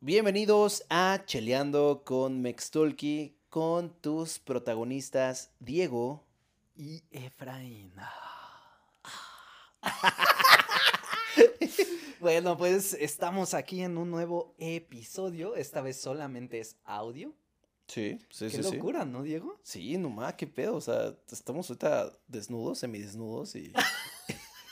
[0.00, 6.24] Bienvenidos a Cheleando con Mextolki con tus protagonistas Diego
[6.76, 7.92] y Efraín.
[12.20, 15.56] bueno, pues estamos aquí en un nuevo episodio.
[15.56, 17.34] Esta vez solamente es audio.
[17.88, 18.76] Sí, sí, Qué sí.
[18.76, 19.58] locura, ¿no, Diego?
[19.64, 20.76] Sí, nomás, qué pedo.
[20.76, 23.72] O sea, estamos ahorita desnudos, semidesnudos y.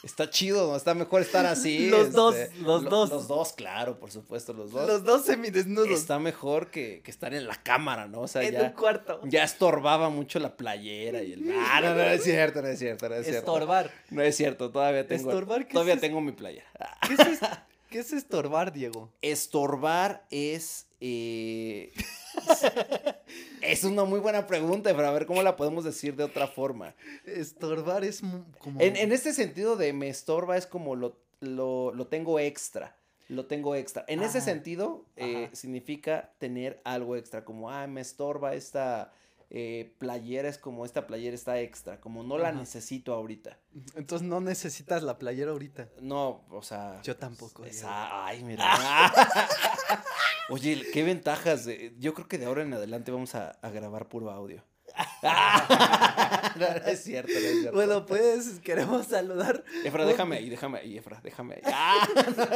[0.06, 0.76] Está chido, ¿no?
[0.76, 1.90] Está mejor estar así.
[1.90, 3.10] Los dos, este, los lo- dos.
[3.10, 4.86] Los dos, claro, por supuesto, los dos.
[4.86, 5.90] Los dos semidesnudos.
[5.90, 8.20] Está mejor que, que estar en la cámara, ¿no?
[8.22, 9.20] O sea, en ya, un cuarto.
[9.24, 11.50] ya estorbaba mucho la playera y el.
[11.68, 13.38] Ah, no, no, no es cierto, no es cierto, no es cierto.
[13.52, 13.90] Estorbar.
[14.10, 15.30] No es cierto, todavía tengo.
[15.30, 15.66] ¿Estorbar?
[15.66, 16.66] ¿Qué todavía es tengo mi playera.
[17.06, 17.40] ¿Qué es, es-
[17.96, 19.10] qué es estorbar, Diego?
[19.22, 20.86] Estorbar es.
[21.00, 21.94] eh,
[23.62, 26.94] es una muy buena pregunta, pero a ver cómo la podemos decir de otra forma.
[27.24, 28.20] Estorbar es
[28.58, 28.82] como.
[28.82, 32.94] En, en este sentido de me estorba es como lo, lo, lo tengo extra.
[33.28, 34.04] Lo tengo extra.
[34.08, 37.46] En ese sentido, eh, significa tener algo extra.
[37.46, 39.10] Como, ah, me estorba esta
[39.50, 40.48] eh, playera.
[40.48, 42.00] Es como esta playera está extra.
[42.00, 42.58] Como no la Ajá.
[42.58, 43.58] necesito ahorita.
[43.94, 45.88] Entonces no necesitas la playera ahorita.
[46.00, 47.00] No, o sea.
[47.02, 48.64] Yo tampoco, ay, mira.
[50.48, 51.64] Oye, qué ventajas.
[51.64, 54.62] de- yo creo que de ahora en adelante vamos a, a grabar puro audio.
[55.22, 57.72] no, no es cierto, no es cierto.
[57.72, 59.62] Bueno, pues queremos saludar.
[59.84, 61.62] Efra, déjame ahí, déjame ahí, Efra, déjame ahí.
[61.66, 62.08] Ah,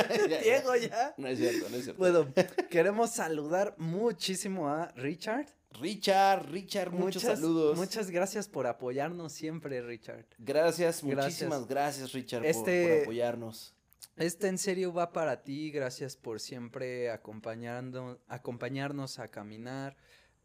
[0.08, 0.38] ya, ya.
[0.40, 1.14] Diego ya.
[1.18, 1.98] No es cierto, no es cierto.
[1.98, 2.26] Bueno,
[2.70, 5.46] queremos saludar muchísimo a Richard.
[5.72, 7.76] Richard, Richard, muchos Muchas- saludos.
[7.76, 10.26] Muchas gracias por apoyarnos siempre, Richard.
[10.38, 11.02] Gracias, Gracias.
[11.04, 13.74] muchísimas gracias, Richard, por- Este- por, apoyarnos.
[14.16, 15.70] Este en serio va para ti.
[15.70, 19.96] Gracias por siempre acompañando, acompañarnos a caminar.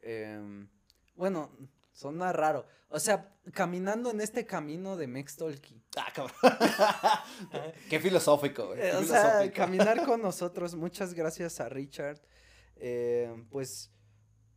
[0.02, 0.70] Em,
[1.16, 1.52] bueno,
[1.92, 2.66] suena raro.
[2.90, 5.82] O sea, caminando en este camino de Mextolki.
[5.98, 6.36] Ah, cabrón.
[7.90, 8.80] qué filosófico, güey.
[8.80, 10.76] Eh, qué o sea, caminar con nosotros.
[10.76, 12.22] Muchas gracias a Richard.
[12.78, 13.92] Eh, pues,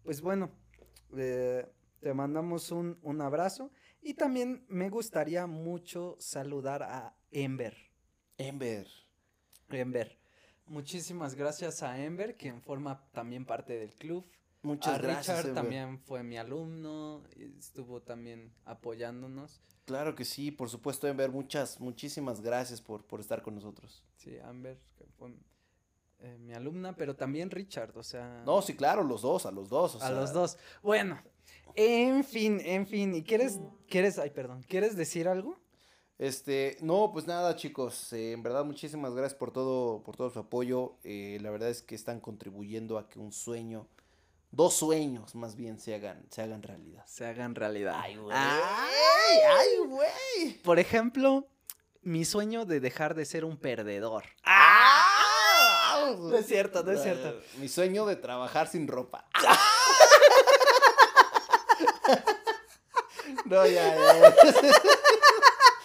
[0.08, 0.50] pues bueno,
[1.18, 1.70] eh,
[2.00, 3.70] te mandamos un, un abrazo.
[4.00, 7.76] Y también me gustaría mucho saludar a Ember.
[8.38, 8.88] Ember.
[9.68, 10.18] Ember.
[10.64, 14.26] Muchísimas gracias a Ember, quien forma también parte del club.
[14.62, 15.26] Muchas a gracias.
[15.26, 15.62] Richard Ember.
[15.62, 19.60] también fue mi alumno, y estuvo también apoyándonos.
[19.84, 21.30] Claro que sí, por supuesto, Ember.
[21.30, 24.02] Muchas, muchísimas gracias por, por estar con nosotros.
[24.16, 25.34] Sí, Amber que fue
[26.20, 28.42] eh, mi alumna, pero también Richard, o sea.
[28.44, 29.94] No, sí, claro, los dos, a los dos.
[29.94, 30.58] o a sea, los dos.
[30.82, 31.20] Bueno,
[31.74, 33.14] en fin, en fin.
[33.14, 35.58] ¿Y quieres, quieres, ay, perdón, quieres decir algo?
[36.18, 40.40] Este, no, pues nada, chicos, eh, en verdad muchísimas gracias por todo, por todo su
[40.40, 40.96] apoyo.
[41.04, 43.86] eh, la verdad es que están contribuyendo a que un sueño,
[44.50, 47.04] dos sueños más bien se hagan, se hagan realidad.
[47.06, 47.94] Se hagan realidad.
[47.96, 48.36] Ay, güey.
[48.36, 50.58] Ay, ay, güey.
[50.64, 51.46] Por ejemplo,
[52.02, 54.24] mi sueño de dejar de ser un perdedor.
[54.42, 54.97] ¡Ah!
[56.16, 57.40] No es cierto, no es cierto.
[57.58, 59.26] Mi sueño de trabajar sin ropa.
[63.46, 64.34] no, ya, ya.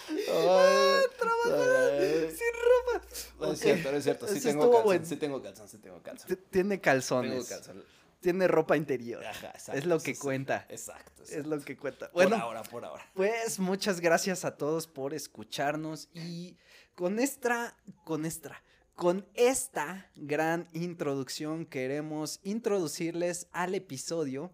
[0.08, 3.06] Ay, ay, Sin ropa.
[3.40, 4.26] No es Ok, cierto, no es cierto.
[4.28, 6.38] Sí tengo calzón, sí tengo calzón, sí tengo calzón.
[6.50, 7.32] Tiene calzones.
[7.32, 7.84] Tengo calzón.
[8.20, 9.22] Tiene ropa interior.
[9.24, 10.20] Ajá, exacto, es lo que sí.
[10.20, 10.66] cuenta.
[10.70, 11.22] Exacto.
[11.24, 11.56] Es exacto.
[11.56, 12.06] lo que cuenta.
[12.10, 13.04] Por Bueno, ahora, por ahora.
[13.12, 16.56] pues muchas gracias a todos por escucharnos y
[16.94, 18.62] con esta, con esta,
[18.94, 24.52] con esta gran introducción queremos introducirles al episodio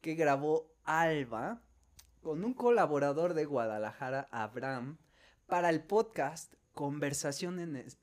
[0.00, 1.62] que grabó Alba
[2.22, 4.96] con un colaborador de Guadalajara, Abraham,
[5.46, 7.98] para el podcast Conversaciones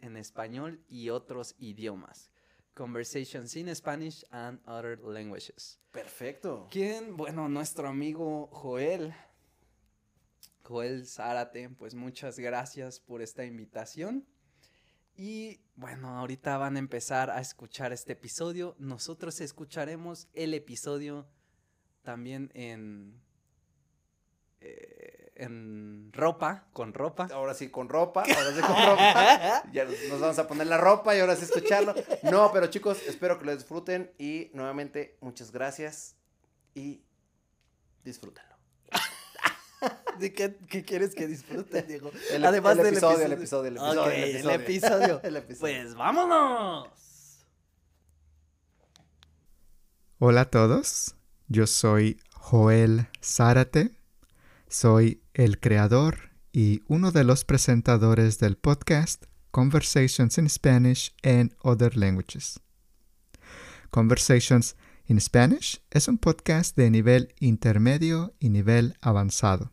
[0.00, 2.30] en Español y otros idiomas.
[2.74, 5.80] Conversations in Spanish and Other Languages.
[5.90, 6.68] Perfecto.
[6.70, 7.16] ¿Quién?
[7.16, 9.14] Bueno, nuestro amigo Joel.
[10.62, 14.26] Joel Zárate, pues muchas gracias por esta invitación.
[15.18, 18.76] Y bueno, ahorita van a empezar a escuchar este episodio.
[18.78, 21.26] Nosotros escucharemos el episodio
[22.04, 23.20] también en,
[24.60, 27.26] eh, en ropa, con ropa.
[27.32, 29.64] Ahora sí con ropa, ahora sí con ropa.
[29.72, 31.96] Ya nos vamos a poner la ropa y ahora sí escucharlo.
[32.22, 36.14] No, pero chicos, espero que lo disfruten y nuevamente muchas gracias
[36.76, 37.02] y
[38.04, 38.57] disfrútenlo.
[40.18, 42.10] ¿De qué, qué quieres que disfruten, Diego?
[42.32, 44.54] El, Además el del episodio, el episodio, el episodio, Ok, el el episodio.
[44.54, 45.20] episodio.
[45.24, 45.82] El episodio.
[45.82, 46.88] Pues vámonos.
[50.18, 51.14] Hola a todos,
[51.46, 53.92] yo soy Joel Zárate,
[54.68, 61.96] soy el creador y uno de los presentadores del podcast Conversations in Spanish and Other
[61.96, 62.60] Languages.
[63.90, 64.76] Conversations
[65.06, 69.72] in Spanish es un podcast de nivel intermedio y nivel avanzado.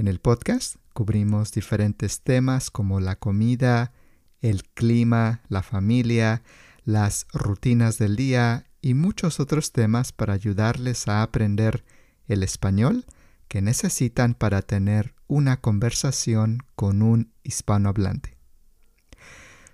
[0.00, 3.92] En el podcast cubrimos diferentes temas como la comida,
[4.40, 6.42] el clima, la familia,
[6.86, 11.84] las rutinas del día y muchos otros temas para ayudarles a aprender
[12.28, 13.04] el español
[13.46, 18.38] que necesitan para tener una conversación con un hispanohablante.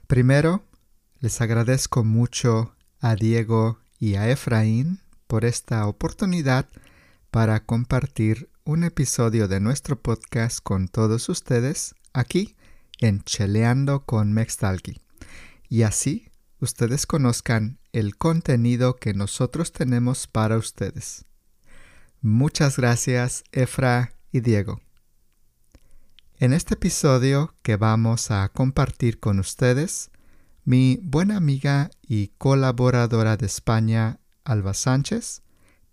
[0.09, 0.65] Primero,
[1.21, 4.99] les agradezco mucho a Diego y a Efraín
[5.29, 6.67] por esta oportunidad
[7.31, 12.57] para compartir un episodio de nuestro podcast con todos ustedes aquí
[12.99, 15.01] en Cheleando con Mextalki.
[15.69, 21.27] Y así ustedes conozcan el contenido que nosotros tenemos para ustedes.
[22.21, 24.81] Muchas gracias, Efra y Diego.
[26.39, 30.11] En este episodio que vamos a compartir con ustedes,
[30.65, 35.43] mi buena amiga y colaboradora de España, Alba Sánchez,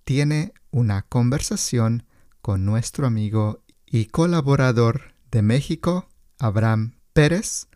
[0.06, 2.08] tiene una conversación
[2.44, 6.10] con nuestro amigo y colaborador de México,
[6.40, 7.68] Abraham Pérez,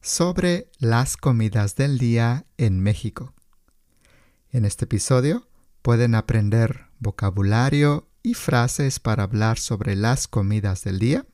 [0.00, 3.34] sobre las comidas del día en México.
[4.50, 5.48] En este episodio
[5.80, 11.24] pueden aprender vocabulario y frases para hablar sobre las comidas del día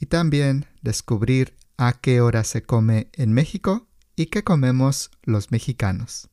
[0.00, 3.86] y también descubrir a qué hora se come en México
[4.16, 6.30] y qué comemos los mexicanos.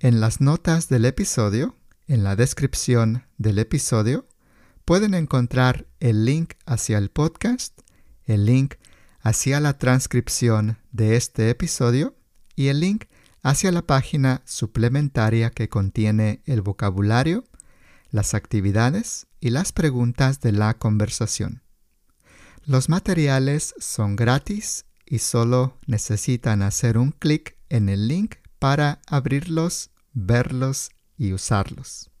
[0.00, 4.26] En las notas del episodio, en la descripción del episodio,
[4.84, 7.80] pueden encontrar el link hacia el podcast,
[8.24, 8.74] el link
[9.20, 12.14] hacia la transcripción de este episodio
[12.54, 13.04] y el link
[13.42, 17.44] hacia la página suplementaria que contiene el vocabulario,
[18.10, 21.62] las actividades y las preguntas de la conversación.
[22.64, 29.90] Los materiales son gratis y solo necesitan hacer un clic en el link para abrirlos,
[30.12, 32.13] verlos y usarlos.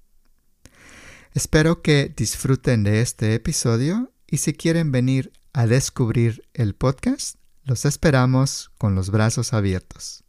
[1.34, 7.84] Espero que disfruten de este episodio y si quieren venir a descubrir el podcast, los
[7.86, 10.22] esperamos con los brazos abiertos.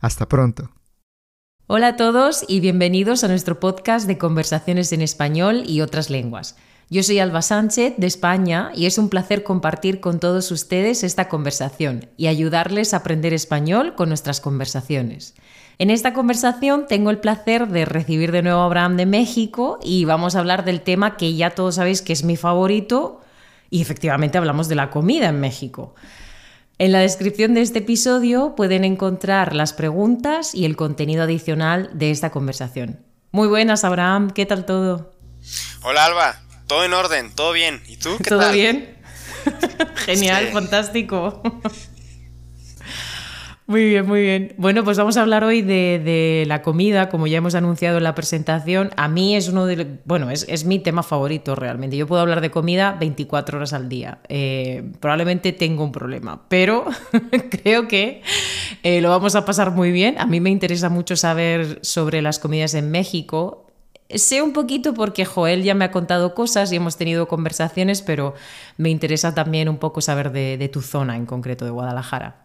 [0.00, 0.72] Hasta pronto.
[1.68, 6.56] Hola a todos y bienvenidos a nuestro podcast de conversaciones en español y otras lenguas.
[6.90, 11.28] Yo soy Alba Sánchez de España y es un placer compartir con todos ustedes esta
[11.28, 15.34] conversación y ayudarles a aprender español con nuestras conversaciones.
[15.78, 20.04] En esta conversación tengo el placer de recibir de nuevo a Abraham de México y
[20.04, 23.20] vamos a hablar del tema que ya todos sabéis que es mi favorito
[23.70, 25.94] y efectivamente hablamos de la comida en México.
[26.78, 32.10] En la descripción de este episodio pueden encontrar las preguntas y el contenido adicional de
[32.10, 33.00] esta conversación.
[33.30, 35.12] Muy buenas, Abraham, ¿qué tal todo?
[35.82, 37.82] Hola, Alba, todo en orden, todo bien.
[37.86, 38.16] ¿Y tú?
[38.18, 38.98] ¿Qué ¿Todo bien?
[40.04, 41.42] Genial, fantástico.
[43.66, 44.54] Muy bien, muy bien.
[44.58, 48.14] Bueno, pues vamos a hablar hoy de, la comida, como ya hemos anunciado en la
[48.14, 48.90] presentación.
[48.96, 51.96] A mí es uno de, bueno, es, mi tema favorito realmente.
[51.96, 54.18] Yo puedo hablar de comida 24 horas al día.
[54.28, 56.84] Eh, probablemente tengo un problema, pero
[57.62, 58.22] creo que
[58.82, 60.18] eh, lo vamos a pasar muy bien.
[60.18, 63.66] A mí me interesa mucho saber sobre las comidas en México.
[64.10, 68.34] Sé un poquito porque Joel ya me ha contado cosas y hemos tenido conversaciones, pero
[68.76, 72.41] me interesa también un poco saber de, tu zona en concreto, de Guadalajara.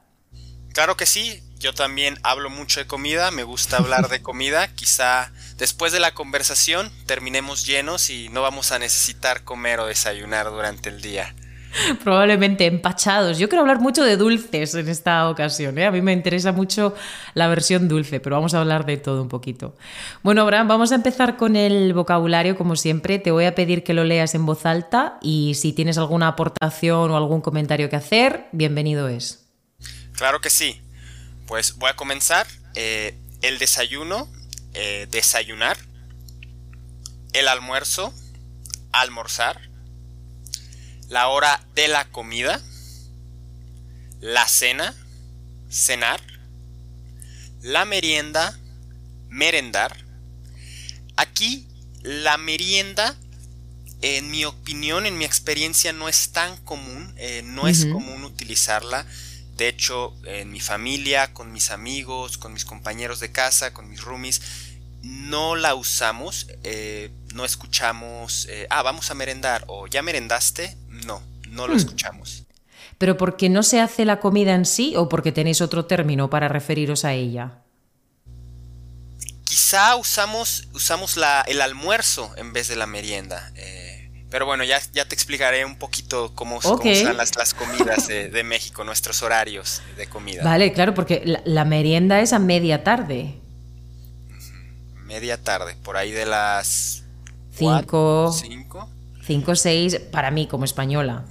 [0.77, 5.31] Claro que sí, yo también hablo mucho de comida, me gusta hablar de comida, quizá
[5.57, 10.89] después de la conversación terminemos llenos y no vamos a necesitar comer o desayunar durante
[10.89, 11.33] el día.
[12.03, 13.39] Probablemente empachados.
[13.39, 15.79] Yo quiero hablar mucho de dulces en esta ocasión.
[15.79, 15.87] ¿eh?
[15.87, 16.93] A mí me interesa mucho
[17.33, 19.75] la versión dulce, pero vamos a hablar de todo un poquito.
[20.21, 23.17] Bueno, Abraham, vamos a empezar con el vocabulario, como siempre.
[23.17, 27.09] Te voy a pedir que lo leas en voz alta y si tienes alguna aportación
[27.09, 29.46] o algún comentario que hacer, bienvenido es.
[30.17, 30.81] Claro que sí.
[31.45, 32.45] Pues voy a comenzar.
[32.75, 34.29] Eh, el desayuno,
[34.73, 35.77] eh, desayunar.
[37.31, 38.13] El almuerzo,
[38.91, 39.67] almorzar
[41.09, 42.61] la hora de la comida,
[44.19, 44.93] la cena,
[45.69, 46.21] cenar,
[47.61, 48.57] la merienda,
[49.29, 50.05] merendar.
[51.15, 51.67] Aquí
[52.01, 53.15] la merienda,
[54.01, 59.05] en mi opinión, en mi experiencia, no es tan común, eh, no es común utilizarla.
[59.57, 64.01] De hecho, en mi familia, con mis amigos, con mis compañeros de casa, con mis
[64.01, 64.41] roomies,
[65.01, 71.23] no la usamos, eh, no escuchamos, eh, ah, vamos a merendar o ya merendaste, no,
[71.49, 71.77] no lo hmm.
[71.77, 72.43] escuchamos.
[72.99, 76.47] ¿Pero porque no se hace la comida en sí o porque tenéis otro término para
[76.47, 77.63] referiros a ella?
[79.43, 83.51] Quizá usamos, usamos la, el almuerzo en vez de la merienda.
[83.55, 83.86] Eh,
[84.29, 86.79] pero bueno, ya, ya te explicaré un poquito cómo, son
[87.15, 90.43] las, las comidas de, México, nuestros horarios de comida.
[90.43, 93.39] Vale, claro, porque la, merienda es a media tarde.
[95.05, 97.03] Media tarde, por ahí de las...
[97.51, 98.31] Cinco.
[98.33, 98.89] cinco.
[99.27, 101.25] 5 o 6 para mí como española.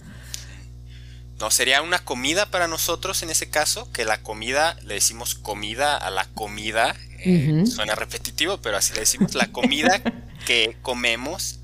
[1.40, 5.96] no sería una comida para nosotros en ese caso, que la comida, le decimos comida
[5.96, 10.02] a la comida, eh, suena repetitivo, pero así le decimos, la comida
[10.46, 11.60] que comemos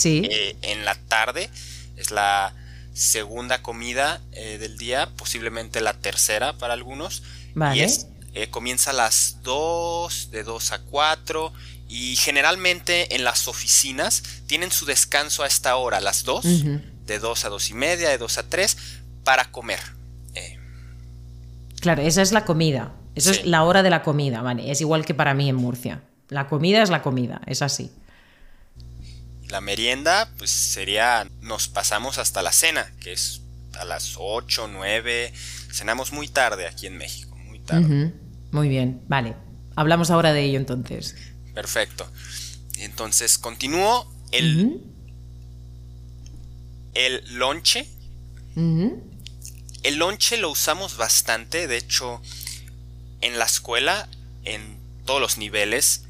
[0.00, 0.28] sí.
[0.30, 1.50] Eh, en la tarde
[1.96, 2.54] es la
[2.92, 7.22] segunda comida eh, del día, posiblemente la tercera para algunos.
[7.54, 7.86] Vale.
[8.32, 11.52] Y comienza a las 2, de 2 a 4
[11.88, 16.44] y generalmente en las oficinas tienen su descanso a esta hora, a las 2,
[17.06, 18.76] de 2 a 2 y media, de 2 a 3,
[19.24, 19.80] para comer.
[20.34, 20.58] Eh.
[21.80, 22.92] Claro, esa es la comida.
[23.16, 24.70] Esa es la hora de la comida, ¿vale?
[24.70, 26.02] Es igual que para mí en Murcia.
[26.28, 27.90] La comida es la comida, es así.
[29.50, 33.42] La merienda, pues sería, nos pasamos hasta la cena, que es
[33.74, 35.32] a las 8, 9,
[35.72, 38.12] cenamos muy tarde aquí en México, muy tarde.
[38.52, 39.36] Muy bien, vale.
[39.76, 41.16] Hablamos ahora de ello entonces.
[41.54, 42.10] Perfecto.
[42.78, 44.80] Entonces continúo el,
[46.94, 47.88] el lonche.
[48.56, 52.20] El lonche lo usamos bastante, de hecho,
[53.20, 54.08] en la escuela,
[54.44, 56.04] en todos los niveles,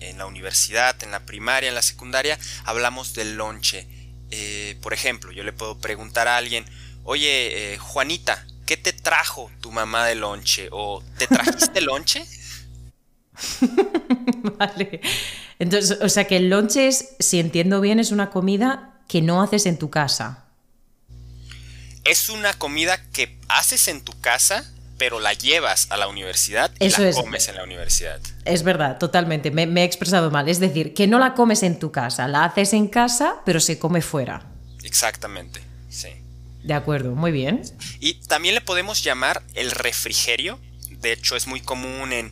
[0.00, 3.86] en la universidad, en la primaria, en la secundaria, hablamos del lonche.
[4.30, 6.64] Eh, por ejemplo, yo le puedo preguntar a alguien,
[7.04, 10.68] oye, eh, Juanita, ¿qué te trajo tu mamá de lonche?
[10.72, 12.24] ¿O te trajiste lonche?
[14.58, 15.00] vale.
[15.58, 19.42] Entonces, o sea que el lonche es, si entiendo bien, es una comida que no
[19.42, 20.46] haces en tu casa.
[22.04, 26.90] Es una comida que haces en tu casa, pero la llevas a la universidad y
[26.90, 28.20] la comes en la universidad.
[28.44, 29.50] Es verdad, totalmente.
[29.50, 30.46] Me, me, he expresado mal.
[30.46, 33.78] Es decir, que no la comes en tu casa, la haces en casa, pero se
[33.78, 34.52] come fuera.
[34.82, 36.10] Exactamente, sí.
[36.62, 37.62] De acuerdo, muy bien.
[37.98, 40.58] Y también le podemos llamar el refrigerio.
[40.90, 42.30] De hecho, es muy común en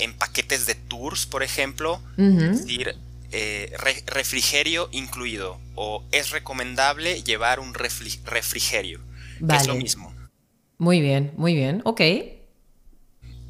[0.00, 2.96] en paquetes de tours, por ejemplo, es decir,
[3.32, 3.72] eh,
[4.06, 9.00] refrigerio incluido o es recomendable llevar un refrigerio,
[9.48, 10.09] es lo mismo.
[10.80, 12.00] Muy bien, muy bien, ok.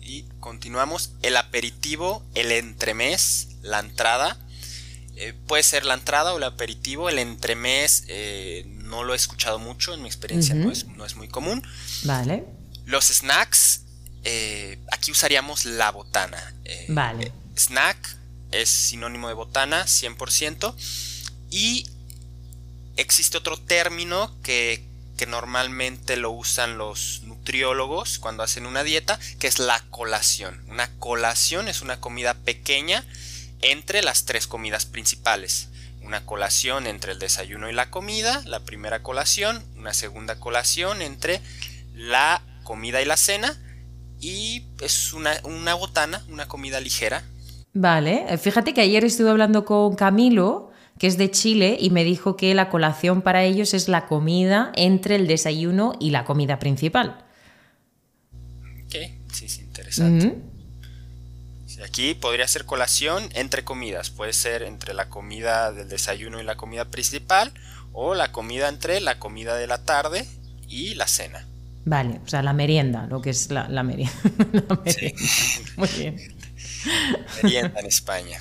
[0.02, 4.36] Y continuamos, el aperitivo, el entremés, la entrada,
[5.14, 9.60] eh, puede ser la entrada o el aperitivo, el entremés eh, no lo he escuchado
[9.60, 11.62] mucho, en mi experiencia no, es, no es muy común.
[12.02, 12.46] Vale.
[12.84, 13.82] Los snacks,
[14.24, 16.56] eh, aquí usaríamos la botana.
[16.64, 17.30] Eh, vale.
[17.54, 18.16] snack
[18.50, 20.74] es sinónimo de botana, 100%.
[21.48, 21.86] Y
[22.96, 24.89] existe otro término que,
[25.20, 30.64] que normalmente lo usan los nutriólogos cuando hacen una dieta, que es la colación.
[30.66, 33.04] Una colación es una comida pequeña
[33.60, 35.68] entre las tres comidas principales.
[36.02, 41.42] Una colación entre el desayuno y la comida, la primera colación, una segunda colación entre
[41.94, 43.60] la comida y la cena,
[44.20, 47.24] y es una, una botana, una comida ligera.
[47.74, 50.69] Vale, fíjate que ayer estuve hablando con Camilo,
[51.00, 54.70] que es de Chile, y me dijo que la colación para ellos es la comida
[54.76, 57.24] entre el desayuno y la comida principal.
[58.84, 58.96] Ok,
[59.32, 60.36] sí, es interesante.
[61.82, 66.56] Aquí podría ser colación entre comidas, puede ser entre la comida del desayuno y la
[66.56, 67.54] comida principal,
[67.94, 70.26] o la comida entre la comida de la tarde
[70.68, 71.46] y la cena.
[71.86, 74.12] Vale, o sea, la merienda, lo que es la, merienda.
[75.78, 76.36] Muy bien.
[77.42, 78.38] Merienda en España.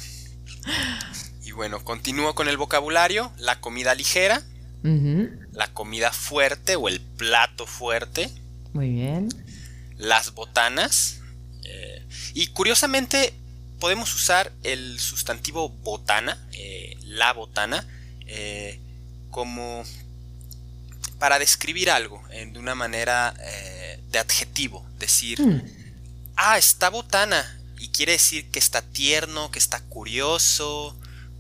[1.59, 3.33] Bueno, continúo con el vocabulario.
[3.37, 4.41] La comida ligera,
[4.81, 8.31] la comida fuerte o el plato fuerte.
[8.71, 9.27] Muy bien.
[9.97, 11.19] Las botanas.
[11.65, 13.33] Eh, y curiosamente
[13.77, 17.85] podemos usar el sustantivo botana, eh, la botana,
[18.25, 18.79] eh,
[19.29, 19.83] como
[21.17, 23.35] para describir algo de una manera
[24.09, 24.85] de adjetivo.
[24.97, 25.61] Decir, hmm.
[26.37, 27.59] ah, está botana.
[27.79, 30.95] Y quiere decir que está tierno, que está curioso,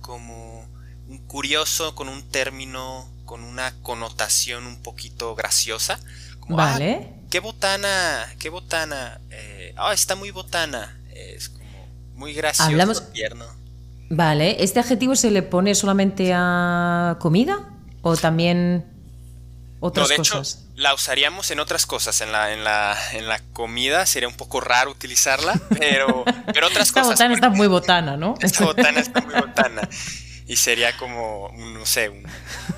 [0.09, 0.65] como
[1.07, 5.99] un curioso con un término, con una connotación un poquito graciosa.
[6.39, 7.13] Como, ah, vale.
[7.29, 9.21] qué botana, qué botana.
[9.29, 10.99] Eh, ah, está muy botana.
[11.13, 13.11] Es como muy gracioso, Hablamos...
[13.13, 13.45] tierno.
[14.09, 17.69] Vale, ¿este adjetivo se le pone solamente a comida?
[18.01, 18.83] ¿O también
[19.79, 20.55] otras de cosas.
[20.55, 22.19] Hecho, la usaríamos en otras cosas.
[22.21, 26.89] En la, en la, en la comida sería un poco raro utilizarla, pero, pero otras
[26.89, 27.13] esta cosas.
[27.13, 28.35] Esta botana está muy botana, ¿no?
[28.41, 29.87] Esta botana está muy botana.
[30.47, 32.25] Y sería como, no sé, un...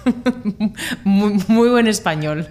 [1.05, 2.49] muy, muy, buen español.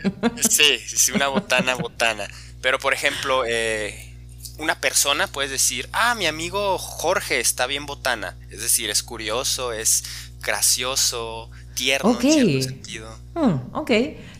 [0.48, 2.26] Sí, sí, una botana, botana.
[2.62, 4.14] Pero, por ejemplo, eh,
[4.56, 8.36] una persona puede decir, ah, mi amigo Jorge está bien botana.
[8.50, 10.04] Es decir, es curioso, es
[10.40, 11.50] gracioso,
[11.80, 13.18] tierno en cierto sentido.
[13.34, 13.90] Hmm, ok.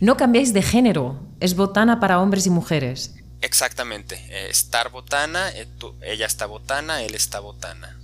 [0.01, 1.19] No cambiáis de género.
[1.41, 3.15] Es botana para hombres y mujeres.
[3.41, 4.17] Exactamente.
[4.29, 5.67] Eh, estar botana, eh,
[6.03, 7.97] ella está botana, él está botana.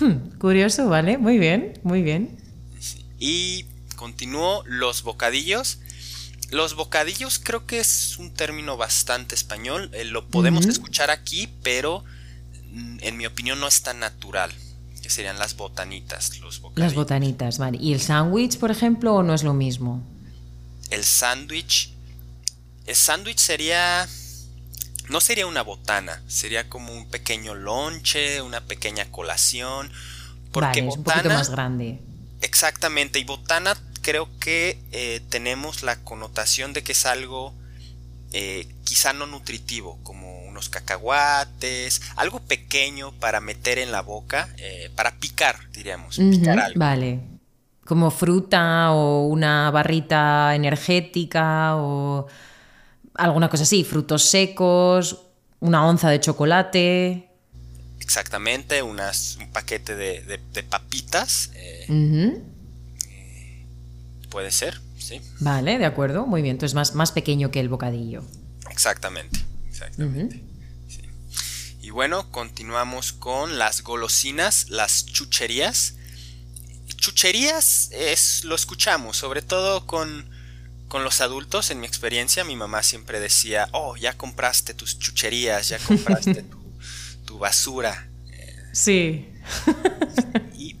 [0.00, 1.18] Hmm, curioso, vale.
[1.18, 2.38] Muy bien, muy bien.
[3.18, 3.66] Y
[3.96, 5.80] continúo los bocadillos.
[6.50, 9.90] Los bocadillos creo que es un término bastante español.
[9.92, 12.02] Eh, lo podemos escuchar aquí, pero
[12.70, 14.50] mm, en mi opinión no es tan natural.
[15.04, 16.82] Que serían las botanitas, los bocadillos.
[16.82, 17.76] Las botanitas, vale.
[17.78, 20.02] ¿Y el sándwich, por ejemplo, o no es lo mismo?
[20.88, 21.92] El sándwich.
[22.86, 24.08] El sándwich sería.
[25.10, 29.92] No sería una botana, sería como un pequeño lonche, una pequeña colación.
[30.52, 32.00] Porque vale, es un poquito más grande.
[32.40, 37.52] Exactamente, y botana creo que eh, tenemos la connotación de que es algo
[38.32, 44.88] eh, quizá no nutritivo, como unos cacahuates, algo pequeño para meter en la boca, eh,
[44.94, 46.78] para picar, diríamos, picar algo.
[46.78, 47.20] Vale,
[47.84, 52.28] como fruta o una barrita energética o
[53.14, 55.26] alguna cosa así, frutos secos,
[55.58, 57.28] una onza de chocolate.
[57.98, 60.38] Exactamente, unas, un paquete de,
[60.70, 61.50] papitas.
[64.30, 65.20] Puede ser, sí.
[65.40, 66.54] Vale, de acuerdo, muy bien.
[66.54, 68.22] Entonces más, más pequeño que el bocadillo.
[68.70, 69.40] Exactamente,
[69.74, 70.40] exactamente.
[71.82, 75.96] Y bueno, continuamos con las golosinas, las chucherías.
[76.96, 80.30] Chucherías es, lo escuchamos, sobre todo con,
[80.88, 85.68] con los adultos, en mi experiencia, mi mamá siempre decía, oh, ya compraste tus chucherías,
[85.68, 86.44] ya compraste
[87.26, 88.08] tu, basura.
[88.72, 89.28] Sí.
[90.56, 90.76] y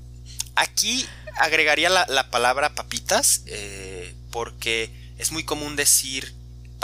[0.54, 1.04] aquí
[1.36, 6.32] agregaría la, palabra papitas eh, porque es muy común decir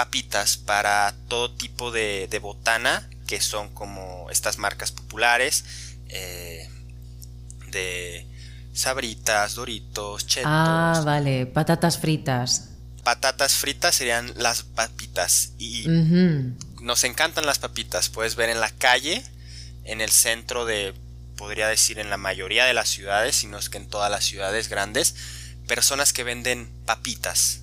[0.00, 5.62] papitas para todo tipo de, botana que son como estas marcas populares
[6.08, 6.70] eh,
[7.70, 8.26] de
[8.72, 10.50] sabritas, doritos, chetos.
[10.50, 12.70] Ah, vale, patatas fritas.
[13.04, 15.84] Patatas fritas serían las papitas y
[16.80, 18.08] nos encantan las papitas.
[18.08, 19.22] Puedes ver en la calle,
[19.84, 20.94] en el centro de
[21.36, 24.24] podría decir en la mayoría de las ciudades, si no es que en todas las
[24.24, 25.14] ciudades grandes,
[25.66, 27.60] personas que venden papitas.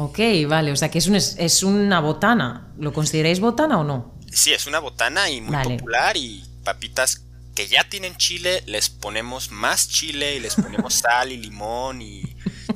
[0.00, 2.72] Ok, vale, o sea que es, un, es una botana.
[2.78, 4.14] ¿Lo consideráis botana o no?
[4.32, 9.50] Sí, es una botana y muy popular y papitas que ya tienen chile, les ponemos
[9.50, 12.22] más chile y les ponemos sal y limón y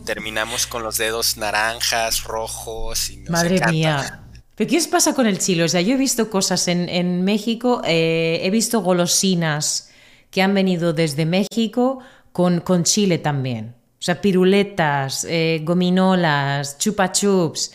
[0.04, 4.20] terminamos con los dedos naranjas, rojos y Madre mía.
[4.54, 5.64] ¿Pero qué os pasa con el chile?
[5.64, 9.90] O sea, yo he visto cosas en, México, eh, he visto golosinas
[10.30, 12.00] que han venido desde México
[12.32, 13.74] con, con chile también.
[14.04, 17.72] O sea, piruletas, eh, gominolas, chupa chups,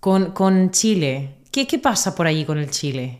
[0.00, 1.34] con, con chile.
[1.52, 3.18] ¿Qué, ¿Qué, pasa por allí con el chile?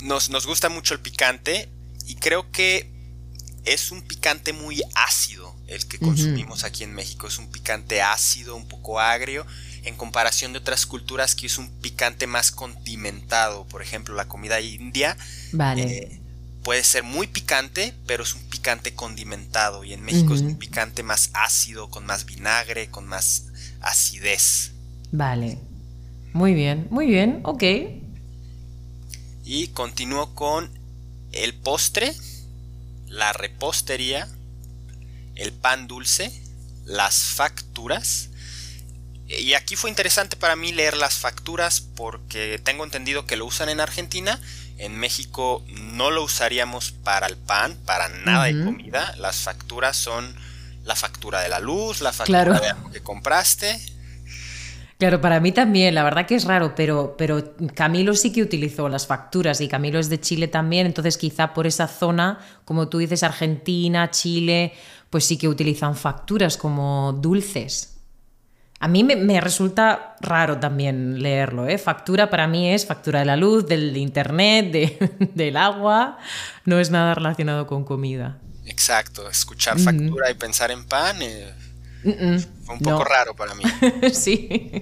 [0.00, 1.68] Nos, nos gusta mucho el picante
[2.06, 2.90] y creo que
[3.66, 7.26] es un picante muy ácido el que consumimos aquí en México.
[7.26, 9.46] Es un picante ácido, un poco agrio
[9.84, 13.66] en comparación de otras culturas que es un picante más condimentado.
[13.68, 15.18] Por ejemplo, la comida india
[15.76, 16.21] eh,
[16.62, 19.84] puede ser muy picante, pero es un picante condimentado.
[19.84, 23.46] Y en México es un picante más ácido, con más vinagre, con más
[23.80, 24.72] acidez.
[25.10, 25.58] Vale.
[26.32, 27.62] Muy bien, muy bien, ok.
[29.44, 30.70] Y continúo con
[31.32, 32.14] el postre,
[33.08, 34.28] la repostería,
[35.34, 36.32] el pan dulce,
[36.86, 38.30] las facturas,
[39.38, 43.68] y aquí fue interesante para mí leer las facturas porque tengo entendido que lo usan
[43.68, 44.38] en Argentina.
[44.82, 45.64] En México
[45.94, 49.14] no lo usaríamos para el pan, para nada de comida.
[49.16, 50.34] Las facturas son
[50.82, 53.80] la factura de la luz, la factura de algo que compraste.
[54.98, 58.88] Claro, para mí también, la verdad que es raro, pero, pero Camilo sí que utilizó
[58.88, 62.98] las facturas y Camilo es de Chile también, entonces quizá por esa zona, como tú
[62.98, 64.72] dices, Argentina, Chile,
[65.10, 67.91] pues sí que utilizan facturas como dulces.
[68.82, 71.68] A mí me, resulta raro también leerlo.
[71.68, 71.78] ¿eh?
[71.78, 74.72] Factura para mí es factura de la luz, del internet,
[75.34, 76.18] del agua.
[76.64, 78.40] No es nada relacionado con comida.
[78.66, 79.30] Exacto.
[79.30, 81.54] Escuchar factura y pensar en pan eh,
[82.64, 83.62] fue un poco raro para mí.
[84.12, 84.72] sí.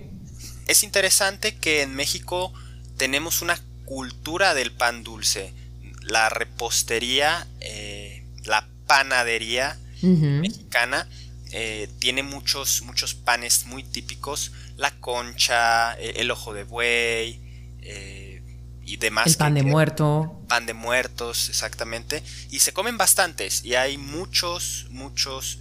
[0.67, 2.55] Es interesante que en México
[2.97, 5.53] tenemos una cultura del pan dulce.
[6.01, 11.07] La repostería, eh, la panadería mexicana
[11.53, 17.41] eh, tiene muchos, muchos panes muy típicos, la concha, eh, el ojo de buey
[17.83, 18.43] eh,
[18.85, 19.27] y demás.
[19.27, 20.43] El pan de muerto.
[20.49, 22.23] Pan de muertos, exactamente.
[22.51, 25.61] Y se comen bastantes y hay muchos, muchos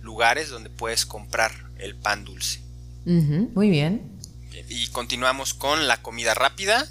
[0.00, 2.60] lugares donde puedes comprar el pan dulce.
[3.04, 4.10] muy bien.
[4.68, 6.86] Y continuamos con la comida rápida,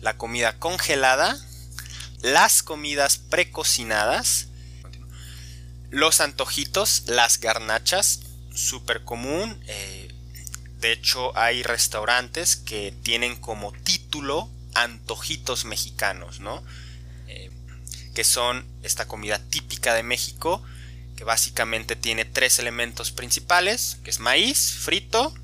[0.00, 1.36] la comida congelada,
[2.22, 4.47] las comidas precocinadas,
[5.90, 8.20] los antojitos, las garnachas,
[8.54, 9.58] súper común.
[9.66, 10.14] Eh,
[10.80, 16.62] de hecho, hay restaurantes que tienen como título antojitos mexicanos, ¿no?
[17.26, 17.50] Eh,
[18.14, 20.62] que son esta comida típica de México
[21.18, 25.34] que básicamente tiene tres elementos principales, que es maíz frito,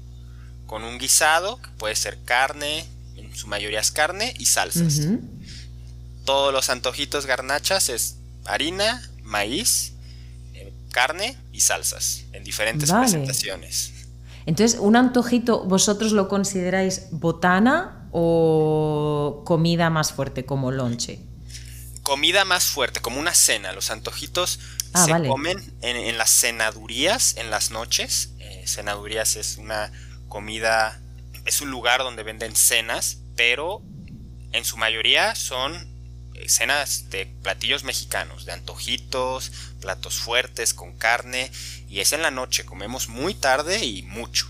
[0.68, 5.00] con un guisado, que puede ser carne, en su mayoría es carne, y salsas.
[6.24, 9.93] Todos los antojitos garnachas es harina, maíz,
[10.94, 13.02] carne y salsas, en diferentes Vale.
[13.02, 13.92] presentaciones.
[14.46, 21.18] Entonces, ¿un antojito vosotros lo consideráis botana o comida más fuerte como lonche?
[22.04, 23.72] Comida más fuerte, como una cena.
[23.72, 24.60] Los antojitos
[24.92, 25.28] Ah, se vale.
[25.28, 28.34] comen en, en las cenadurías, en las noches.
[28.38, 29.90] Eh, cenadurías es una
[30.28, 31.00] comida,
[31.46, 33.82] es un lugar donde venden cenas, pero
[34.52, 35.72] en su mayoría son
[36.34, 41.50] eh, cenas de platillos mexicanos, de antojitos, platos fuertes con carne,
[41.88, 44.46] y es en la noche, comemos muy tarde y mucho.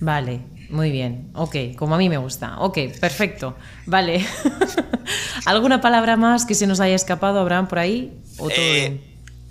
[0.00, 1.30] Vale, muy bien.
[1.34, 2.58] Ok, como a mí me gusta.
[2.58, 3.56] Ok, perfecto.
[3.86, 4.24] Vale.
[5.44, 8.12] ¿Alguna palabra más que se nos haya escapado, Abraham, por ahí?
[8.38, 9.04] ¿O todo Eh, bien?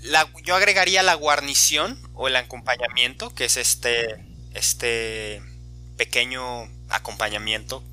[0.03, 4.15] la- yo agregaría la guarnición o el acompañamiento, que es este,
[4.53, 5.41] este
[5.97, 7.83] pequeño acompañamiento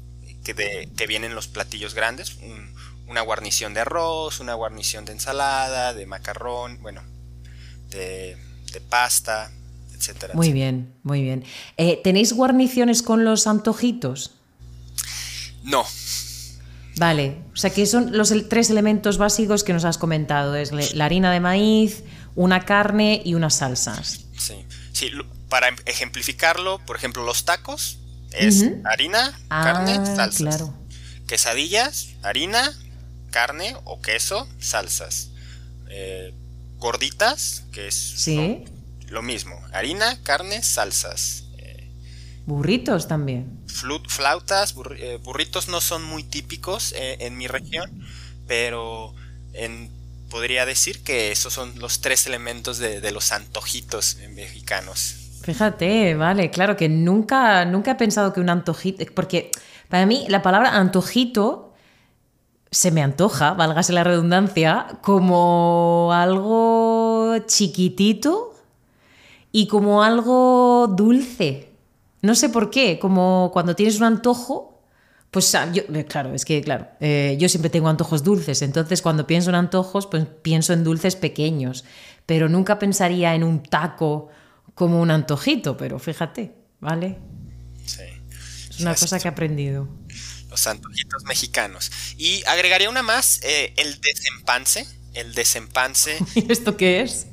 [0.44, 2.37] que, de, que viene en los platillos grandes.
[2.37, 2.69] un-
[3.11, 7.03] una guarnición de arroz, una guarnición de ensalada, de macarrón, bueno,
[7.90, 8.37] de,
[8.73, 9.51] de pasta,
[9.94, 10.35] etcétera.
[10.35, 10.55] Muy etcétera.
[10.70, 11.44] bien, muy bien.
[11.77, 14.33] Eh, ¿Tenéis guarniciones con los antojitos?
[15.64, 15.85] No,
[16.96, 20.55] Vale, o sea que son los tres elementos básicos que nos has comentado.
[20.55, 22.03] Es la harina de maíz,
[22.35, 24.20] una carne y unas salsas.
[24.37, 24.64] sí.
[24.92, 25.11] sí
[25.49, 27.99] para em- ejemplificarlo, por ejemplo, los tacos
[28.33, 30.37] es harina, Ah, carne, salsas.
[30.37, 30.75] claro.
[31.27, 32.70] quesadillas, harina,
[33.31, 35.31] carne o queso, salsas.
[35.88, 36.33] Eh,
[36.79, 38.64] gorditas, que es Sí.
[39.09, 41.45] lo mismo, harina, carne, salsas.
[41.59, 41.90] Eh,
[42.47, 43.59] Burritos también.
[44.09, 47.90] flautas, eh, burritos no son muy típicos en mi región,
[48.47, 49.14] pero
[49.53, 49.90] en-
[50.31, 55.16] podría decir que esos son los tres elementos de, de los antojitos mexicanos.
[55.43, 59.51] Fíjate, vale, claro que nunca, nunca he pensado que un antojito, porque
[59.88, 61.69] para mí la palabra antojito
[62.70, 68.54] se me antoja, válgase la redundancia, como algo chiquitito
[69.50, 71.70] y como algo dulce.
[72.22, 74.83] No sé por qué, como cuando tienes un antojo,
[75.30, 79.00] pues ah, yo, eh, claro, es que claro, eh, yo siempre tengo antojos dulces, entonces
[79.02, 81.85] cuando pienso en antojos, pues pienso en dulces pequeños,
[82.26, 84.28] pero nunca pensaría en un taco
[84.74, 87.18] como un antojito, pero fíjate, ¿vale?
[87.85, 88.02] Sí.
[88.70, 89.88] Es una cosa que he aprendido.
[90.50, 91.90] Los antojitos mexicanos.
[92.18, 94.86] Y agregaría una más, eh, el desempance.
[95.14, 97.26] El desempance ¿Y esto qué es?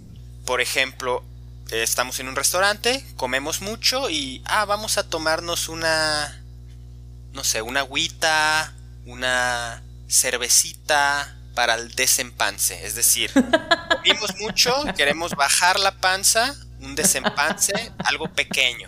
[0.45, 1.23] Por ejemplo,
[1.69, 6.41] eh, estamos en un restaurante, comemos mucho y, ah, vamos a tomarnos una,
[7.33, 8.73] no sé, una agüita,
[9.05, 12.85] una cervecita para el desempance.
[12.85, 13.31] Es decir,
[13.89, 17.73] comimos mucho, queremos bajar la panza, un desempance,
[18.05, 18.87] algo pequeño.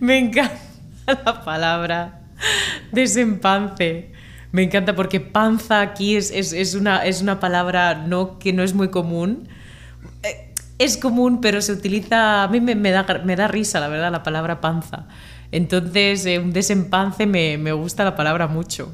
[0.00, 0.58] Me encanta
[1.06, 2.21] la palabra
[2.92, 4.12] desempance.
[4.52, 8.74] Me encanta porque panza aquí es, es- una, es una palabra no, que no es
[8.74, 9.48] muy común.
[10.22, 12.42] Eh, Es común, pero se utiliza.
[12.44, 15.06] A mí me, me da, me da risa, la verdad, la palabra panza.
[15.52, 18.92] Entonces, eh, un desempance me, me gusta la palabra mucho.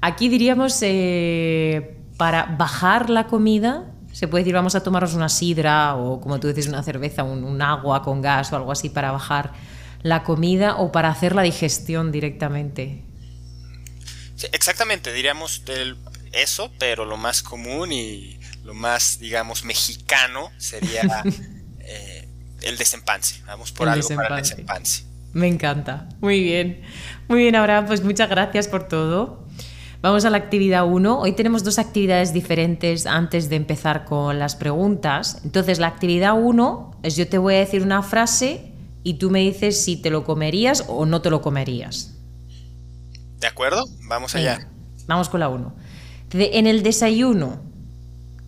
[0.00, 3.84] Aquí diríamos eh, para bajar la comida.
[4.12, 7.42] Se puede decir, vamos a tomarnos una sidra o, como tú dices, una cerveza, un,
[7.42, 9.52] un agua con gas o algo así para bajar
[10.04, 13.02] la comida o para hacer la digestión directamente.
[14.36, 15.96] Sí, exactamente, diríamos del-
[16.32, 21.22] eso, pero lo más común y lo más, digamos, mexicano sería
[21.80, 22.28] eh,
[22.62, 23.40] el desempance.
[23.46, 25.04] Vamos por El algo para el desempance.
[25.32, 26.08] Me encanta.
[26.20, 26.82] Muy bien.
[27.28, 27.86] Muy bien, Abraham.
[27.86, 29.46] Pues muchas gracias por todo.
[30.02, 31.18] Vamos a la actividad 1.
[31.20, 35.40] Hoy tenemos dos actividades diferentes antes de empezar con las preguntas.
[35.44, 38.73] Entonces, la actividad 1 es yo te voy a decir una frase
[39.04, 42.14] y tú me dices si te lo comerías o no te lo comerías.
[43.38, 43.84] ¿De acuerdo?
[44.08, 44.56] Vamos allá.
[44.56, 44.70] Venga,
[45.06, 45.76] vamos con la 1.
[46.32, 47.62] En el desayuno,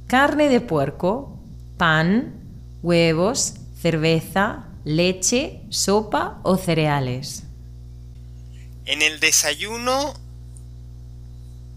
[0.07, 1.39] carne de puerco,
[1.77, 2.41] pan,
[2.83, 7.45] huevos, cerveza, leche, sopa o cereales.
[8.87, 10.15] En el desayuno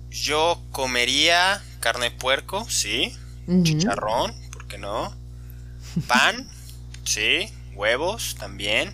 [0.09, 3.13] yo comería carne de puerco, sí.
[3.63, 5.13] Chicharrón, ¿por qué no?
[6.07, 6.47] Pan,
[7.03, 7.49] sí.
[7.79, 8.93] Huevos también.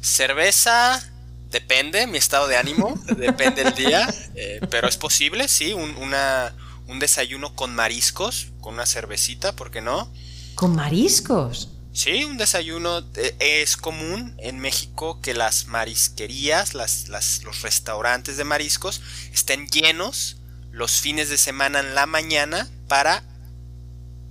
[0.00, 1.02] Cerveza,
[1.50, 4.08] depende, mi estado de ánimo, depende el día.
[4.34, 5.72] eh, pero es posible, sí.
[5.72, 6.54] Un, una,
[6.86, 10.10] un desayuno con mariscos, con una cervecita, ¿por qué no?
[10.54, 11.70] ¿Con mariscos?
[11.92, 18.36] Sí, un desayuno eh, es común en México que las marisquerías, las, las- los restaurantes
[18.36, 19.00] de mariscos
[19.32, 20.36] estén llenos
[20.70, 23.24] los fines de semana en la mañana para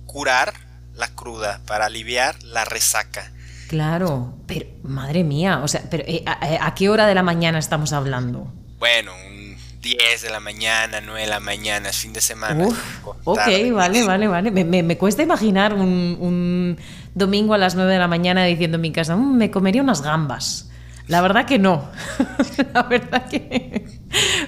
[0.06, 0.54] curar
[0.94, 3.32] la cruda, para aliviar la resaca.
[3.70, 7.56] Claro, pero madre mía, o sea, pero eh, ¿a, a qué hora de la mañana
[7.60, 8.52] estamos hablando?
[8.80, 12.66] Bueno, un 10 de la mañana, 9 de la mañana, fin de semana.
[12.66, 13.38] Uf, ok,
[13.72, 14.50] vale, vale, vale.
[14.50, 16.78] Me, me, me cuesta imaginar un, un,
[17.14, 20.02] domingo a las 9 de la mañana diciendo en mi casa, mmm, me comería unas
[20.02, 20.68] gambas.
[21.06, 21.90] La verdad que no.
[22.74, 23.84] la verdad que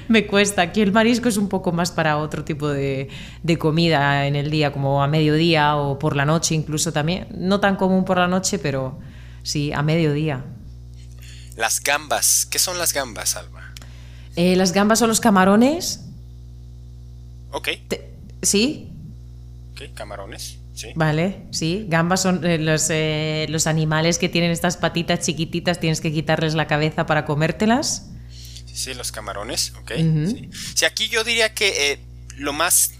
[0.09, 0.63] me cuesta.
[0.63, 3.09] Aquí el marisco es un poco más para otro tipo de,
[3.45, 7.29] de, comida en el día, como a mediodía o por la noche incluso también.
[7.37, 8.99] No tan común por la noche, pero
[9.43, 10.45] sí, a mediodía.
[11.57, 12.47] Las gambas.
[12.47, 13.73] ¿Qué son las gambas, Alba?
[14.37, 16.01] Eh, las gambas son los camarones.
[17.51, 17.69] Ok.
[17.89, 18.91] Te, ¿Sí?
[19.73, 20.59] Ok, camarones.
[20.75, 20.89] Sí.
[20.95, 21.85] Vale, sí.
[21.89, 26.55] Gambas son eh, los, eh, los, animales que tienen estas patitas chiquititas, tienes que quitarles
[26.55, 28.09] la cabeza para comértelas.
[28.31, 29.91] Sí, sí los camarones, ok.
[29.91, 30.31] Uh -huh.
[30.31, 30.51] sí.
[30.75, 30.85] sí.
[30.87, 31.99] aquí yo diría que eh,
[32.37, 32.93] lo más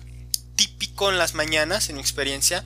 [0.55, 2.63] típico en las mañanas, en mi experiencia,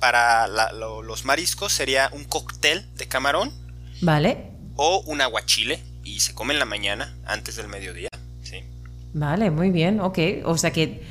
[0.00, 3.52] para la, lo, los mariscos sería un cóctel de camarón.
[4.00, 4.50] Vale.
[4.76, 8.08] O un aguachile y se come en la mañana, antes del mediodía,
[8.42, 8.64] sí.
[9.12, 10.18] Vale, muy bien, ok.
[10.44, 11.02] O sea que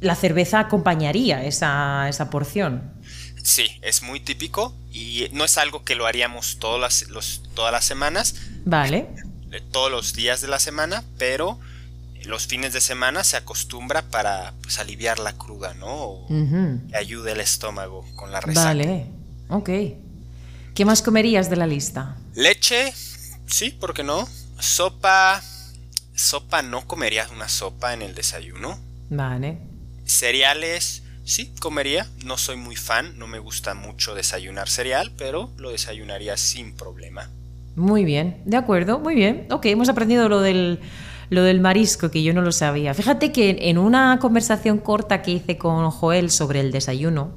[0.00, 2.92] la cerveza acompañaría esa, esa, porción.
[3.42, 7.72] Sí, es muy típico y no es algo que lo haríamos todas las, los, todas
[7.72, 8.34] las semanas.
[8.64, 9.06] Vale.
[9.70, 11.60] Todos los días de la semana, pero
[12.26, 15.86] los fines de semana se acostumbra para pues, aliviar la cruda, ¿no?
[15.86, 16.90] O uh -huh.
[16.90, 18.68] que ayude el estómago con la resaca.
[18.68, 19.06] Vale,
[19.48, 19.70] ok.
[20.74, 22.16] ¿Qué más comerías de la lista?
[22.34, 22.92] Leche,
[23.46, 24.28] sí, ¿por qué no?
[24.58, 25.42] Sopa,
[26.14, 28.78] sopa, no comería una sopa en el desayuno.
[29.10, 29.58] Vale.
[30.04, 32.08] Cereales, sí, comería.
[32.24, 37.30] No soy muy fan, no me gusta mucho desayunar cereal, pero lo desayunaría sin problema.
[37.76, 39.46] Muy bien, de acuerdo, muy bien.
[39.50, 40.80] Ok, hemos aprendido lo del,
[41.30, 42.94] lo del marisco, que yo no lo sabía.
[42.94, 47.36] Fíjate que en una conversación corta que hice con Joel sobre el desayuno,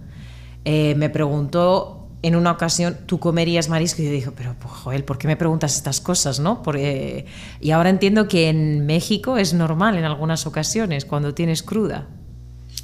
[0.65, 4.02] eh, me preguntó en una ocasión, ¿tú comerías marisco?
[4.02, 6.39] Y yo dije, pero pues, Joel, ¿por qué me preguntas estas cosas?
[6.39, 6.63] ¿no?
[6.63, 7.26] Porque,
[7.62, 12.08] y ahora entiendo que en México es normal en algunas ocasiones, cuando tienes cruda.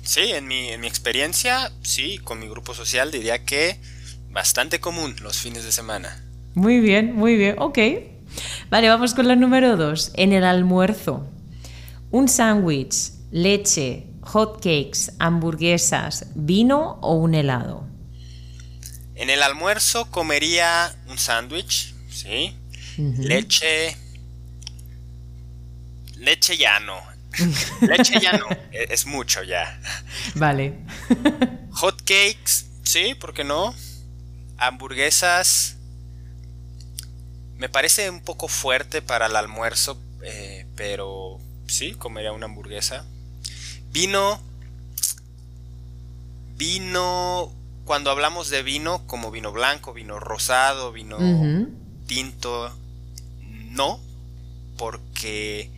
[0.04, 3.80] Sí, en mi, en mi experiencia, sí, con mi grupo social diría que
[4.30, 6.24] bastante común los fines de semana.
[6.56, 7.80] Muy bien, muy bien, ok.
[8.70, 10.12] Vale, vamos con la número dos.
[10.16, 11.28] En el almuerzo,
[12.12, 17.88] un sándwich, leche, hot cakes, hamburguesas, vino o un helado.
[19.16, 22.56] En el almuerzo comería un sándwich, ¿sí?
[22.98, 23.18] Uh -huh.
[23.18, 23.98] Leche.
[26.18, 27.00] Leche ya no.
[27.82, 28.46] Leche ya no.
[28.72, 29.80] es mucho ya.
[30.36, 30.74] Vale.
[31.72, 33.74] Hot cakes, sí, ¿por qué no?
[34.58, 35.78] Hamburguesas.
[37.58, 43.06] Me parece un poco fuerte para el almuerzo, eh, pero sí, comería una hamburguesa.
[43.92, 44.42] Vino.
[46.56, 47.52] Vino
[47.86, 51.70] cuando hablamos de vino, como vino blanco, vino rosado, vino uh -huh.
[52.06, 52.76] tinto,
[53.72, 54.00] no,
[54.78, 55.70] porque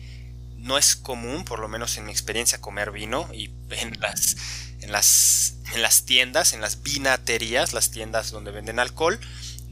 [0.58, 4.36] no es común, por lo menos en mi experiencia, comer vino y en las,
[4.80, 9.18] en las, en las tiendas, en las vinaterías, las tiendas donde venden alcohol,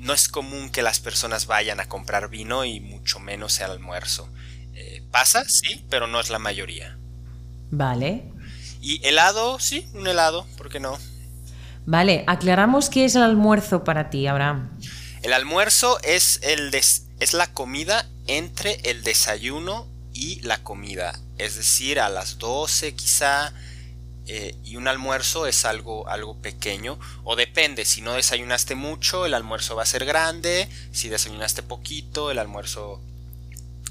[0.05, 4.29] no es común que las personas vayan a comprar vino y mucho menos sea almuerzo.
[4.75, 6.99] Eh, pasa, sí, pero no es la mayoría.
[7.71, 8.31] Vale.
[8.83, 10.99] Y helado, sí, un helado, ¿por qué no?
[11.87, 14.79] Vale, aclaramos qué es el almuerzo para ti, Abraham.
[15.23, 21.19] El almuerzo es, el des es la comida entre el desayuno y la comida.
[21.39, 23.55] Es decir, a las 12 quizá.
[24.27, 26.99] Eh, y un almuerzo es algo, algo pequeño.
[27.25, 30.69] O depende, si no desayunaste mucho, el almuerzo va a ser grande.
[30.93, 33.01] Si desayunaste poquito, el almuerzo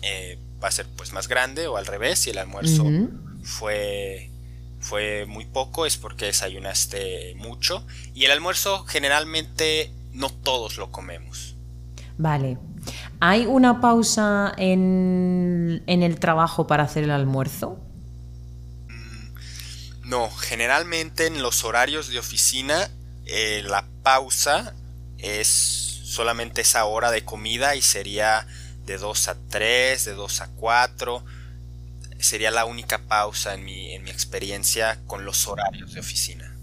[0.01, 1.67] eh, va a ser pues más grande.
[1.67, 3.43] O al revés, si el almuerzo uh -huh.
[3.43, 4.29] fue
[4.83, 11.55] fue muy poco es porque desayunaste mucho y el almuerzo generalmente no todos lo comemos.
[12.17, 12.57] Vale.
[13.21, 17.79] ¿Hay una pausa en, en el trabajo para hacer el almuerzo?
[20.13, 22.87] No, generalmente en los horarios de oficina
[23.25, 24.75] eh, la pausa
[25.17, 25.47] es
[26.03, 28.45] solamente esa hora de comida y sería
[28.85, 31.25] de 2 a 3, de 2 a 4
[32.19, 36.55] sería la única pausa en mi, en mi experiencia con los horarios de oficina.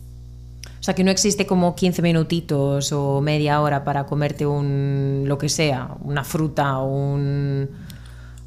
[0.79, 5.39] O sea, que no existe como 15 minutitos o media hora para comerte un lo
[5.39, 7.69] que sea, una fruta o un,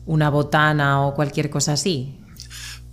[0.06, 2.23] una botana o cualquier cosa así.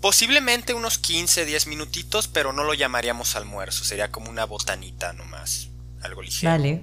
[0.00, 5.68] Posiblemente unos 15, 10 minutitos, pero no lo llamaríamos almuerzo, sería como una botanita nomás,
[6.00, 6.50] algo ligero.
[6.50, 6.82] Vale,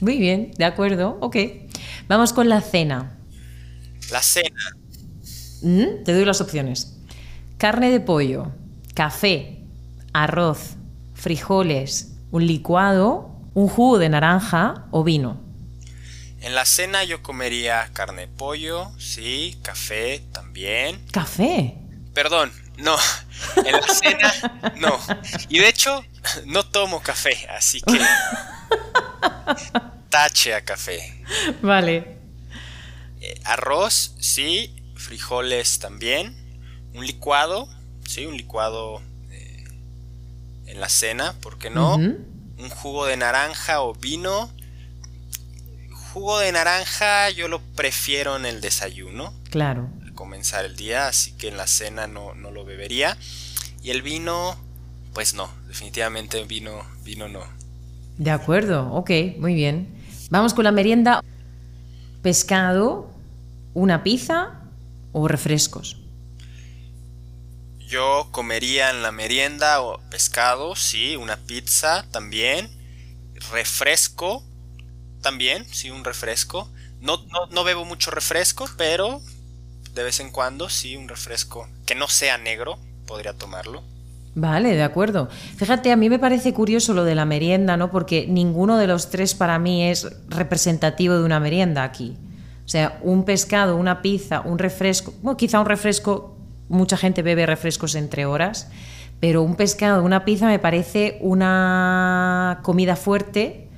[0.00, 1.36] muy bien, de acuerdo, ok.
[2.08, 3.16] Vamos con la cena.
[4.10, 4.76] La cena.
[5.62, 6.96] Mm, te doy las opciones.
[7.58, 8.52] Carne de pollo,
[8.94, 9.64] café,
[10.12, 10.76] arroz,
[11.14, 15.40] frijoles, un licuado, un jugo de naranja o vino.
[16.40, 21.04] En la cena yo comería carne de pollo, sí, café también.
[21.12, 21.87] ¿Café?
[22.18, 22.96] Perdón, no.
[23.64, 24.32] En la cena
[24.80, 24.98] no.
[25.48, 26.04] Y de hecho
[26.46, 28.00] no tomo café, así que
[30.08, 31.24] tache a café.
[31.62, 32.18] Vale.
[33.20, 34.74] Eh, arroz, sí.
[34.96, 36.36] Frijoles también.
[36.92, 37.68] Un licuado,
[38.04, 39.00] sí, un licuado
[39.30, 39.64] eh,
[40.66, 41.94] en la cena, ¿por qué no?
[41.94, 44.52] Un jugo de naranja o vino.
[46.12, 49.88] Jugo de naranja yo lo prefiero en el desayuno, Claro.
[50.18, 53.16] Comenzar el día, así que en la cena no, no lo bebería.
[53.84, 54.56] Y el vino,
[55.14, 57.44] pues no, definitivamente vino, vino no.
[58.16, 59.86] De acuerdo, ok, muy bien.
[60.28, 61.22] Vamos con la merienda.
[62.20, 63.08] Pescado,
[63.74, 64.60] una pizza
[65.12, 65.98] o refrescos.
[67.78, 72.68] Yo comería en la merienda o pescado, sí, una pizza también,
[73.52, 74.42] refresco
[75.22, 76.68] también, sí, un refresco.
[77.00, 79.22] No, no, no bebo mucho refresco, pero
[79.98, 83.82] de vez en cuando sí, un refresco que no sea negro, podría tomarlo.
[84.36, 85.28] Vale, de acuerdo.
[85.56, 87.90] Fíjate, a mí me parece curioso lo de la merienda, ¿no?
[87.90, 92.16] Porque ninguno de los tres para mí es representativo de una merienda aquí.
[92.64, 96.36] O sea, un pescado, una pizza, un refresco, bueno, quizá un refresco,
[96.68, 98.70] mucha gente bebe refrescos entre horas,
[99.18, 103.68] pero un pescado, una pizza me parece una comida fuerte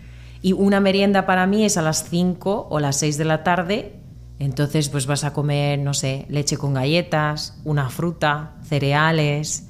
[0.42, 3.99] y una merienda para mí es a las 5 o las 6 de la tarde.
[4.40, 9.68] Entonces, pues vas a comer, no sé, leche con galletas, una fruta, cereales,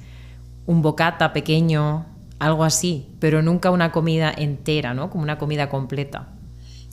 [0.65, 2.07] un bocata pequeño,
[2.39, 5.09] algo así, pero nunca una comida entera, ¿no?
[5.11, 6.29] Como una comida completa.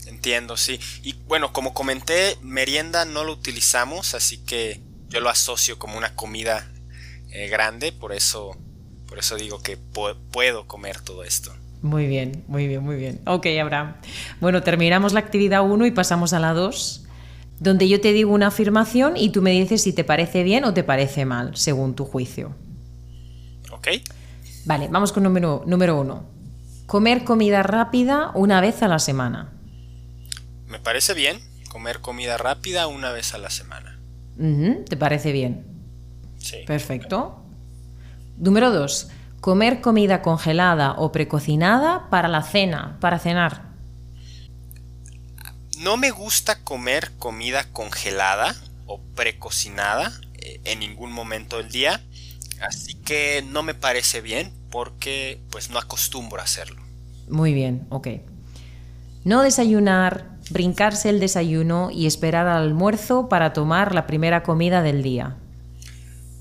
[0.07, 0.81] Entiendo, sí.
[1.05, 6.15] Y bueno, como comenté, merienda no lo utilizamos, así que yo lo asocio como una
[6.17, 6.69] comida
[7.31, 8.57] eh, grande, por eso,
[9.07, 11.55] por eso digo que pu- puedo comer todo esto.
[11.81, 13.21] Muy bien, muy bien, muy bien.
[13.27, 13.95] Ok, Abraham.
[14.41, 17.05] Bueno, terminamos la actividad 1 y pasamos a la 2,
[17.61, 20.75] donde yo te digo una afirmación y tú me dices si te parece bien o
[20.75, 22.55] te parece mal, según tu juicio.
[23.73, 23.89] ¿Ok?
[24.65, 26.25] Vale, vamos con número, número 1.
[26.87, 29.53] Comer comida rápida una vez a la semana.
[30.67, 34.01] Me parece bien comer comida rápida una vez a la semana.
[34.89, 35.67] ¿Te parece bien?
[36.39, 36.59] Sí.
[36.67, 37.43] Perfecto.
[38.37, 39.11] Número 2.
[39.41, 43.68] Comer comida congelada o precocinada para la cena, para cenar.
[45.79, 52.03] No me gusta comer comida congelada o precocinada eh, en ningún momento del día,
[52.61, 56.83] así que no me parece bien porque pues no acostumbro a hacerlo.
[57.29, 58.09] Muy bien, ok.
[59.23, 65.05] No desayunar, brincarse el desayuno y esperar al almuerzo para tomar la primera comida del
[65.05, 65.37] día.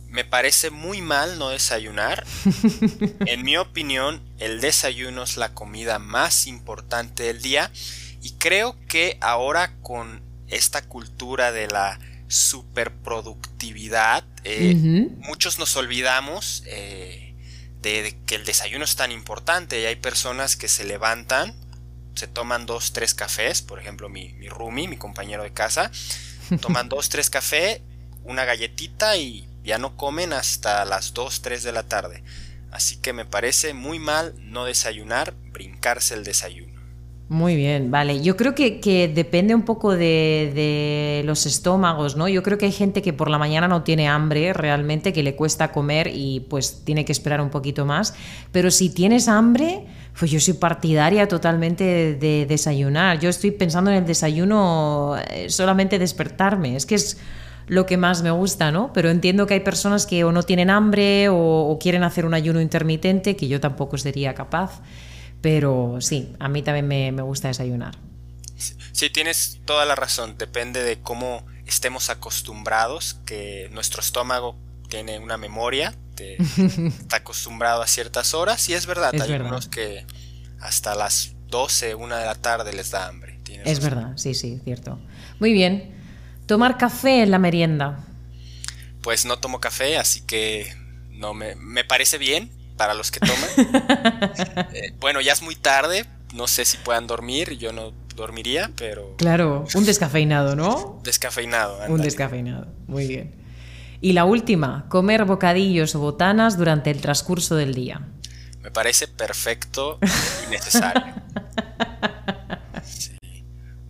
[0.10, 2.26] Me parece muy mal no desayunar.
[3.28, 7.71] En mi opinión, el desayuno es la comida más importante del día
[8.21, 14.75] y creo que ahora con esta cultura de la superproductividad, eh,
[15.19, 17.34] muchos nos olvidamos eh,
[17.82, 21.53] de, de que el desayuno es tan importante y hay personas que se levantan,
[22.15, 25.91] se toman dos, tres cafés, por ejemplo mi, mi roomie, mi compañero de casa,
[26.62, 27.82] toman dos, tres cafés,
[28.23, 32.23] una galletita y ya no comen hasta las 2, 3 de la tarde.
[32.71, 36.66] Así que me parece muy mal no desayunar, brincarse el desayuno.
[37.30, 38.22] Muy bien, vale.
[38.22, 42.30] Yo creo que, depende un poco de, los estómagos, ¿no?
[42.30, 45.36] Yo creo que hay gente que por la mañana no tiene hambre realmente, que le
[45.36, 48.13] cuesta comer y pues tiene que esperar un poquito más.
[48.54, 49.86] Pero si tienes hambre,
[50.18, 53.20] pues yo soy partidaria totalmente de, de desayunar.
[53.20, 56.78] Yo estoy pensando en el desayuno eh, solamente despertarme.
[56.78, 57.18] Es que es
[57.68, 58.94] lo que más me gusta, ¿no?
[58.94, 62.34] Pero entiendo que hay personas que o no tienen hambre o, o quieren hacer un
[62.34, 64.82] ayuno intermitente, que yo tampoco sería capaz.
[65.50, 67.98] Pero sí, a mí también me, me gusta desayunar.
[68.92, 70.38] Sí, tienes toda la razón.
[70.38, 74.58] Depende de cómo estemos acostumbrados, que nuestro estómago
[74.90, 76.36] tiene una memoria, te-
[77.00, 79.46] está acostumbrado a ciertas horas y es verdad, Es hay verdad.
[79.48, 80.06] algunos que
[80.60, 83.40] hasta las 12, 1 de la tarde les da hambre.
[83.44, 83.96] tienes Es razón.
[84.00, 85.00] verdad, sí, sí, cierto.
[85.39, 85.95] Muy bien.
[86.45, 88.06] Tomar café en la merienda.
[89.02, 90.76] Pues no tomo café, así que
[91.12, 94.67] no me, me parece bien para los que toman.
[94.73, 99.15] Eh, bueno, ya es muy tarde, no sé si puedan dormir, yo no dormiría, pero
[99.17, 100.99] Claro, un descafeinado, ¿no?
[101.03, 101.80] descafeinado.
[101.88, 102.67] Un descafeinado.
[102.88, 103.36] Muy bien.
[104.01, 108.01] Y la última, comer bocadillos o botanas durante el transcurso del día.
[108.61, 109.99] Me parece perfecto
[110.47, 111.03] y necesario.
[112.84, 113.17] Sí.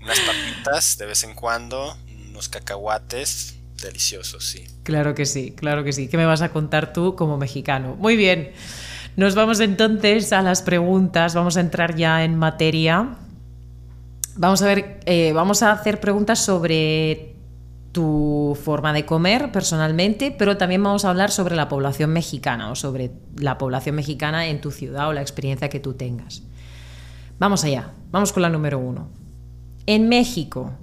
[0.02, 1.96] Unas papitas de vez en cuando,
[2.30, 4.66] unos cacahuates, deliciosos, sí.
[4.84, 6.08] Claro que sí, claro que sí.
[6.08, 7.96] ¿Qué me vas a contar tú como mexicano?
[7.96, 8.52] Muy bien.
[9.16, 13.16] Nos vamos entonces a las preguntas, vamos a entrar ya en materia.
[14.36, 17.36] Vamos a ver, eh, vamos a hacer preguntas sobre
[17.92, 22.76] tu forma de comer personalmente, pero también vamos a hablar sobre la población mexicana o
[22.76, 26.44] sobre la población mexicana en tu ciudad o la experiencia que tú tengas.
[27.40, 29.10] Vamos allá, vamos con la número uno.
[29.88, 30.74] En México,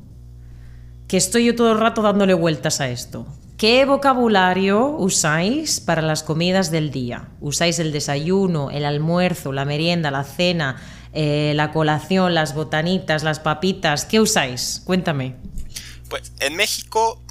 [1.09, 3.27] que estoy yo todo el rato dándole vueltas a esto,
[3.59, 7.29] ¿qué vocabulario usáis para las comidas del día?
[7.41, 10.83] ¿Usáis el desayuno, el almuerzo, la merienda, la cena,
[11.13, 14.05] eh, la colación, las botanitas, las papitas?
[14.05, 14.83] ¿Qué usáis?
[14.85, 15.37] Cuéntame.
[16.09, 17.23] Pues en México,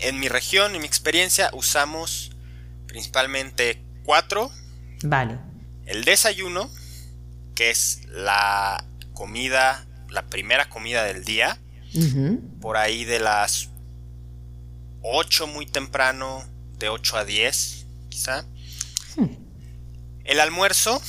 [0.00, 2.32] en mi región, en mi experiencia, usamos
[2.86, 4.50] principalmente cuatro.
[5.02, 5.38] Vale.
[5.86, 6.70] El desayuno,
[7.54, 11.58] que es la comida, la primera comida del día,
[12.60, 13.68] por ahí de las
[15.02, 16.44] 8 muy temprano,
[16.78, 18.44] de 8 a 10 quizá.
[19.16, 19.28] Hmm.
[20.24, 21.02] El almuerzo,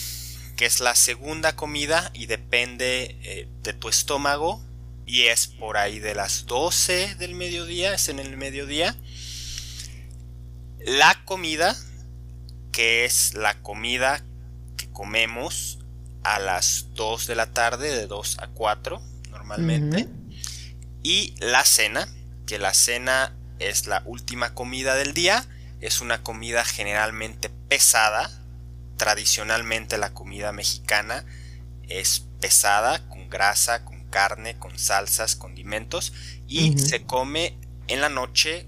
[0.55, 4.61] que es la segunda comida y depende eh, de tu estómago,
[5.05, 8.95] y es por ahí de las 12 del mediodía, es en el mediodía.
[10.79, 11.75] La comida,
[12.71, 14.23] que es la comida
[14.77, 15.79] que comemos
[16.23, 20.07] a las 2 de la tarde, de 2 a 4 normalmente.
[21.03, 22.07] Y la cena,
[22.47, 25.45] que la cena es la última comida del día,
[25.81, 28.31] es una comida generalmente pesada.
[28.97, 31.25] Tradicionalmente la comida mexicana
[31.89, 36.13] es pesada, con grasa, con carne, con salsas, condimentos
[36.47, 38.67] y se come en la noche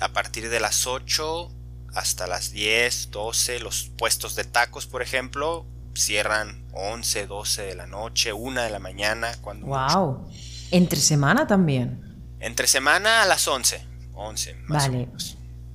[0.00, 1.50] a partir de las 8
[1.94, 7.86] hasta las 10, 12, los puestos de tacos, por ejemplo, cierran 11, 12 de la
[7.86, 9.36] noche, 1 de la mañana.
[9.40, 10.28] Cuando ¡Wow!
[10.70, 12.00] ¿Entre semana también?
[12.40, 13.80] Entre semana a las 11,
[14.14, 15.08] 11 más vale.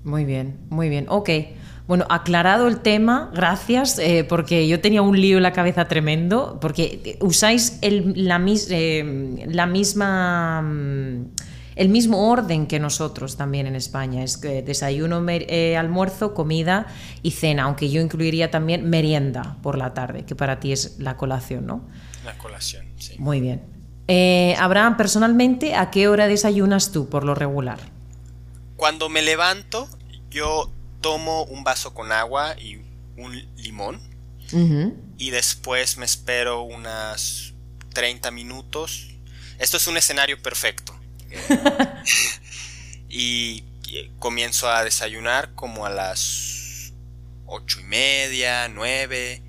[0.04, 1.06] Muy bien, muy bien.
[1.10, 1.30] Ok.
[1.88, 6.58] Bueno, aclarado el tema, gracias, eh, porque yo tenía un lío en la cabeza tremendo,
[6.62, 10.62] porque usáis el, la, eh, la, misma...
[10.62, 11.26] Mm,
[11.76, 16.86] el mismo orden que nosotros también en España, es desayuno, eh, almuerzo, comida
[17.24, 21.18] y cena, aunque yo incluiría también merienda por la tarde, que para ti es la
[21.18, 21.90] colación, ¿no?
[22.24, 23.16] La colación, sí.
[23.18, 23.73] Muy bien.
[24.60, 27.80] Abraham, personalmente, ¿a qué hora desayunas tú por lo regular?
[28.76, 29.88] Cuando me levanto,
[30.30, 30.70] yo
[31.02, 32.82] tomo un vaso con agua y
[33.18, 34.02] un limón.
[35.18, 37.54] Y después me espero unas
[37.94, 39.08] 30 minutos.
[39.58, 40.96] Esto es un escenario perfecto.
[43.10, 43.64] y,
[44.20, 46.94] comienzo a desayunar como a las
[47.46, 49.42] ocho y media, nueve.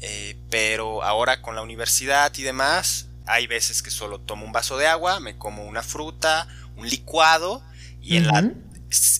[0.00, 4.76] Eh, pero ahora con la universidad y demás, hay veces que solo tomo un vaso
[4.76, 7.62] de agua, me como una fruta, un licuado.
[8.00, 8.52] Y, en, la,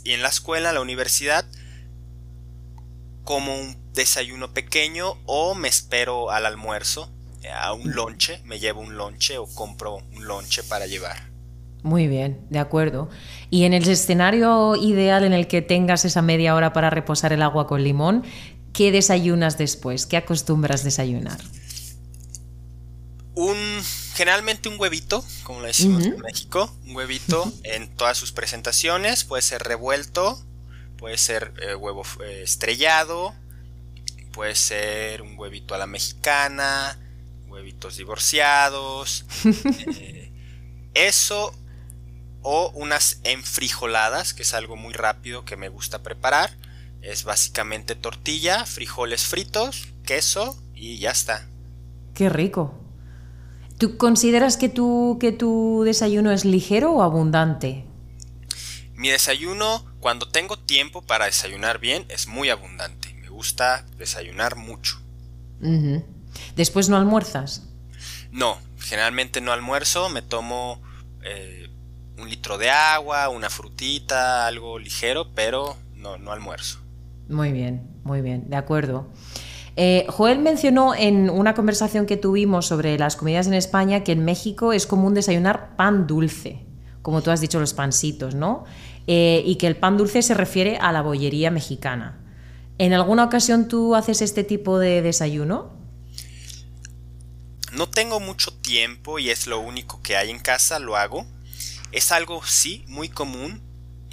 [0.05, 1.47] y en la escuela, la universidad,
[3.25, 7.11] como un desayuno pequeño o me espero al almuerzo,
[7.53, 11.35] a un lonche, me llevo un lonche o compro un lonche para llevar.
[11.83, 13.11] Muy bien, de acuerdo.
[13.51, 17.43] Y en el escenario ideal en el que tengas esa media hora para reposar el
[17.43, 18.25] agua con limón,
[18.73, 20.07] ¿qué desayunas después?
[20.07, 21.39] ¿Qué acostumbras desayunar?
[23.37, 23.83] Un,
[24.15, 29.43] generalmente un huevito, como lo decimos en México, un huevito en todas sus presentaciones, puede
[29.43, 30.41] ser revuelto,
[31.05, 33.35] Puede ser eh, huevo eh, estrellado,
[34.33, 36.99] puede ser un huevito a la mexicana,
[37.47, 39.27] huevitos divorciados,
[39.99, 40.33] eh,
[40.95, 41.55] eso
[42.43, 46.57] o unas enfrijoladas, que es algo muy rápido que me gusta preparar.
[47.03, 51.49] Es básicamente tortilla, frijoles fritos, queso y ya está.
[52.15, 52.84] Qué rico.
[53.79, 57.85] ¿Tú consideras que tu, que tu desayuno es ligero o abundante?
[58.95, 63.15] Mi desayuno cuando tengo tiempo para desayunar bien, es muy abundante.
[63.15, 65.01] Me gusta desayunar mucho.
[66.57, 67.69] ¿Después no almuerzas?
[68.31, 70.11] No, generalmente no almuerzo.
[70.11, 70.83] Me tomo
[71.23, 71.71] eh,
[72.19, 76.81] un litro de agua, una frutita, algo ligero, pero no, no almuerzo.
[77.29, 79.09] Muy bien, muy bien, de acuerdo.
[79.77, 84.25] Eh, Joel mencionó en una conversación que tuvimos sobre las comidas en España que en
[84.25, 86.65] México es común desayunar pan dulce,
[87.03, 88.65] como tú has dicho, los pansitos, ¿no?
[89.07, 92.21] Eh, y que el pan dulce se refiere a la bollería mexicana.
[92.79, 95.75] ¿En alguna ocasión tú haces este tipo de desayuno?
[97.73, 101.27] No tengo mucho tiempo y es lo único que hay en casa, lo hago.
[101.91, 103.63] Es algo, sí, muy común.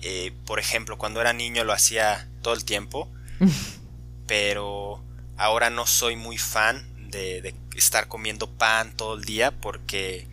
[0.01, 3.07] Eh, por ejemplo, cuando era niño lo hacía todo el tiempo.
[4.31, 5.03] pero
[5.41, 10.27] ahora no soy muy fan de estar comiendo pan todo el día porque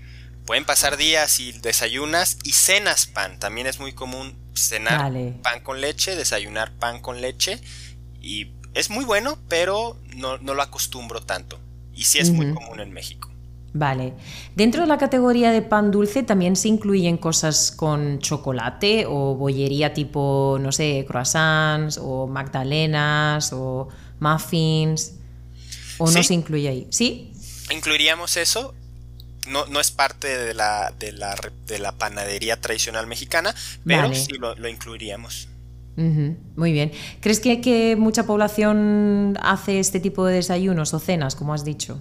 [0.44, 3.38] pueden pasar días y desayunas y cenas pan.
[3.38, 7.60] También es muy común cenar pan con leche, desayunar pan con leche
[8.20, 11.58] y es muy bueno, pero no, no lo acostumbro tanto.
[11.94, 13.30] Y sí es muy común en México.
[13.72, 14.14] Vale.
[14.54, 19.92] Dentro de la categoría de pan dulce también se incluyen cosas con chocolate o bollería
[19.92, 23.88] tipo, no sé, croissants o magdalenas o
[24.20, 25.14] muffins.
[25.98, 26.86] ¿O no se incluye ahí?
[26.90, 27.32] ¿Sí?
[27.70, 28.74] Incluiríamos eso.
[29.48, 31.34] No, no es parte de la, de, la,
[31.66, 33.54] de la panadería tradicional mexicana,
[33.84, 35.48] pero sí lo, incluiríamos.
[35.96, 36.92] Muy bien.
[37.20, 42.00] ¿Crees que, que mucha población hace este tipo de desayunos o cenas, como has dicho?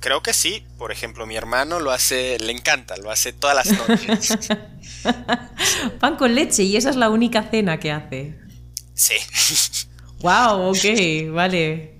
[0.00, 0.64] Creo que sí.
[0.78, 4.38] Por ejemplo, mi hermano lo hace, le encanta, lo hace todas las noches.
[6.00, 8.38] Pan con leche y esa es la única cena que hace.
[8.94, 9.14] Sí.
[10.20, 11.94] Wow, ok, vale.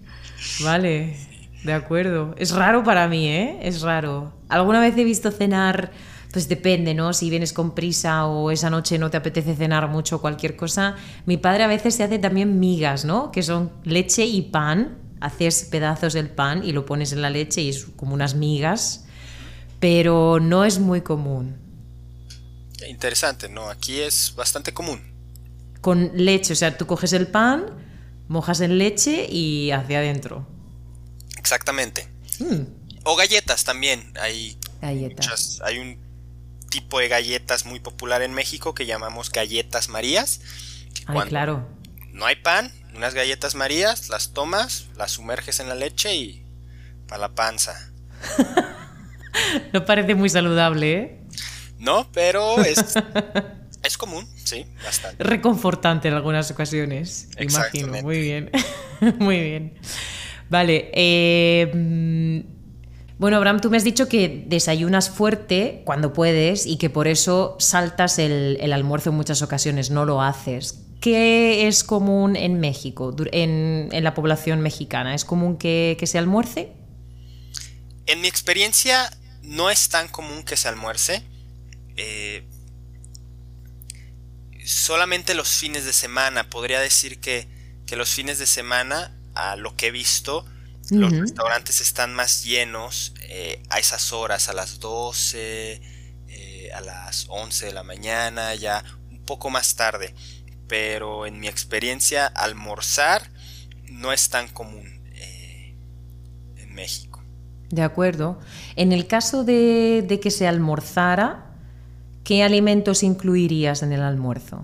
[0.60, 1.16] Vale,
[1.64, 2.34] de acuerdo.
[2.38, 3.58] Es raro para mí, ¿eh?
[3.62, 4.32] Es raro.
[4.48, 5.92] Alguna vez he visto cenar,
[6.32, 7.12] pues depende, ¿no?
[7.12, 10.96] Si vienes con prisa o esa noche no te apetece cenar mucho o cualquier cosa.
[11.26, 13.30] Mi padre a veces se hace también migas, ¿no?
[13.30, 17.62] Que son leche y pan haces pedazos del pan y lo pones en la leche
[17.62, 19.04] y es como unas migas,
[19.80, 21.56] pero no es muy común.
[22.88, 23.68] Interesante, ¿no?
[23.68, 25.00] Aquí es bastante común.
[25.80, 27.66] Con leche, o sea, tú coges el pan,
[28.28, 30.46] mojas en leche y hacia adentro.
[31.38, 32.08] Exactamente.
[32.38, 32.62] Mm.
[33.04, 34.12] O galletas también.
[34.20, 35.60] Hay galletas.
[35.64, 35.98] hay un
[36.70, 40.40] tipo de galletas muy popular en México que llamamos galletas marías.
[41.06, 41.66] Ay, claro.
[42.12, 46.44] No hay pan, unas galletas marías, las tomas, las sumerges en la leche y
[47.06, 47.90] para la panza.
[49.72, 51.22] no parece muy saludable, ¿eh?
[51.78, 52.94] No, pero es,
[53.98, 55.24] es común, sí, bastante.
[55.24, 58.02] Reconfortante en algunas ocasiones, imagino.
[58.02, 58.50] Muy bien,
[59.18, 59.78] muy bien.
[60.48, 66.76] Vale, eh, mm, bueno, Abraham, tú me has dicho que desayunas fuerte cuando puedes y
[66.76, 70.84] que por eso saltas el, el almuerzo en muchas ocasiones, no lo haces.
[71.00, 75.14] ¿Qué es común en México, en, la población mexicana?
[75.14, 76.72] ¿Es común que, se almuerce?
[78.06, 79.10] En mi experiencia
[79.42, 81.22] no es tan común que se almuerce.
[81.96, 82.48] Eh,
[84.68, 86.50] solamente los fines de semana.
[86.50, 87.48] Podría decir que,
[87.96, 90.44] los fines de semana, a lo que he visto,
[90.90, 95.80] los restaurantes están más llenos eh, a esas horas, a las 12,
[96.28, 100.14] eh, a las 11 de la mañana, ya un poco más tarde
[100.68, 103.22] pero en mi experiencia almorzar
[103.90, 105.74] no es tan común eh,
[106.56, 107.22] en México.
[107.70, 108.38] De acuerdo.
[108.76, 111.47] En el caso de, que se almorzara,
[112.28, 114.62] ¿qué alimentos incluirías en el almuerzo?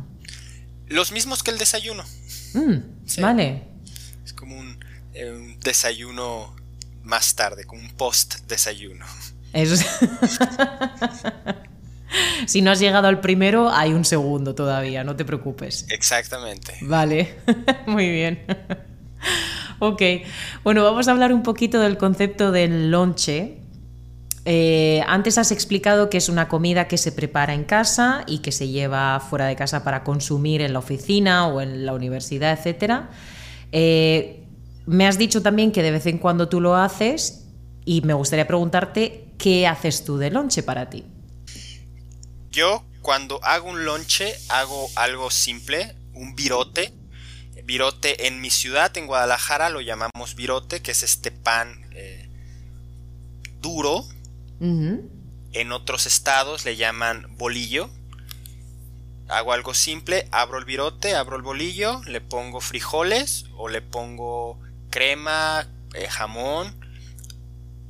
[0.87, 2.05] Los mismos que el desayuno.
[2.53, 3.63] Mm, vale.
[4.23, 4.79] Es como un,
[5.15, 6.55] eh, un, desayuno
[7.05, 9.07] más tarde, como un post desayuno.
[9.55, 9.83] Eso
[12.47, 15.87] si no has llegado al primero, hay un segundo todavía, no te preocupes.
[15.89, 16.77] Exactamente.
[16.83, 17.35] Vale,
[17.87, 18.45] muy bien.
[19.79, 20.03] ok,
[20.65, 23.64] bueno, vamos a hablar un poquito del concepto del lonche.
[24.47, 28.53] Eh, antes has explicado que es una comida que se prepara en casa y que
[28.53, 33.05] se lleva fuera de casa para consumir en la oficina o en la universidad, etc.
[33.73, 34.45] Eh,
[34.87, 37.47] me has dicho también que de vez en cuando tú lo haces
[37.87, 41.05] y me gustaría preguntarte qué haces tú de lonche para ti.
[42.51, 46.93] Yo cuando hago un lonche hago algo simple, un virote.
[47.65, 52.29] Virote en mi ciudad, en Guadalajara, lo llamamos virote, que es este pan eh,
[53.63, 54.05] duro.
[54.65, 57.91] En otros estados le llaman bolillo.
[59.29, 64.59] Hago algo simple, abro el virote, abro el bolillo, le pongo frijoles o le pongo
[64.91, 66.75] crema, eh, jamón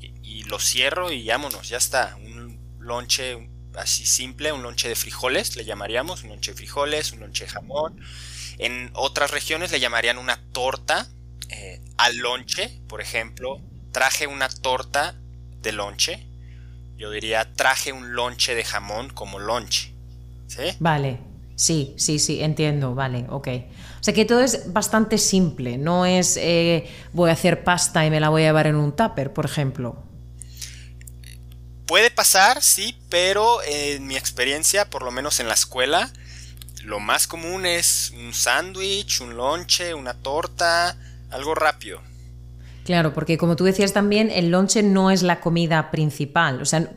[0.00, 2.16] y, lo cierro y vámonos, ya está.
[2.16, 7.20] Un lonche así simple, un lonche de frijoles, le llamaríamos, un lonche de frijoles, un
[7.20, 8.00] lonche de jamón.
[8.58, 11.08] En otras regiones le llamarían una torta
[11.50, 13.60] eh, al lonche, por ejemplo,
[13.92, 15.14] traje una torta
[15.62, 16.34] de lonche.
[16.97, 19.92] Yo diría traje un lonche de jamón como lonche.
[20.47, 20.62] ¿Sí?
[20.78, 21.20] Vale,
[21.57, 23.49] sí, sí, sí, entiendo, vale, ok.
[24.01, 28.11] O sea que todo es bastante simple, no es eh, voy a hacer pasta y
[28.11, 30.03] me la voy a llevar en un tupper, por ejemplo.
[31.86, 36.11] Puede pasar, sí, pero en mi experiencia, por lo menos en la escuela,
[36.84, 40.97] lo más común es un sándwich, un lonche, una torta,
[41.30, 42.01] algo rápido.
[42.85, 46.61] Claro, porque como tú decías también, el lonche no es la comida principal.
[46.61, 46.91] O sea,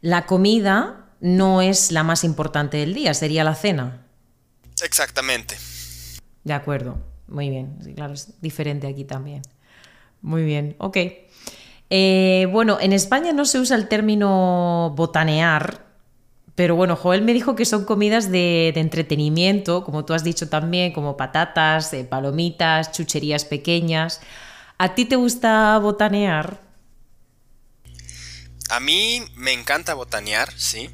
[0.00, 4.06] la comida no es la más importante del día, sería la cena.
[4.82, 5.56] Exactamente.
[6.44, 7.76] De acuerdo, muy bien.
[7.94, 9.42] claro, es diferente aquí también.
[10.22, 10.96] Muy bien, ok.
[11.90, 15.86] Eh, bueno, en España no se usa el término botanear,
[16.54, 20.92] pero bueno, Joel me dijo que son comidas de, entretenimiento, como tú has dicho también,
[20.92, 24.20] como patatas, eh, palomitas, chucherías pequeñas.
[24.78, 26.60] ¿A ti te gusta botanear?
[28.70, 30.90] A mí me encanta botanear, sí.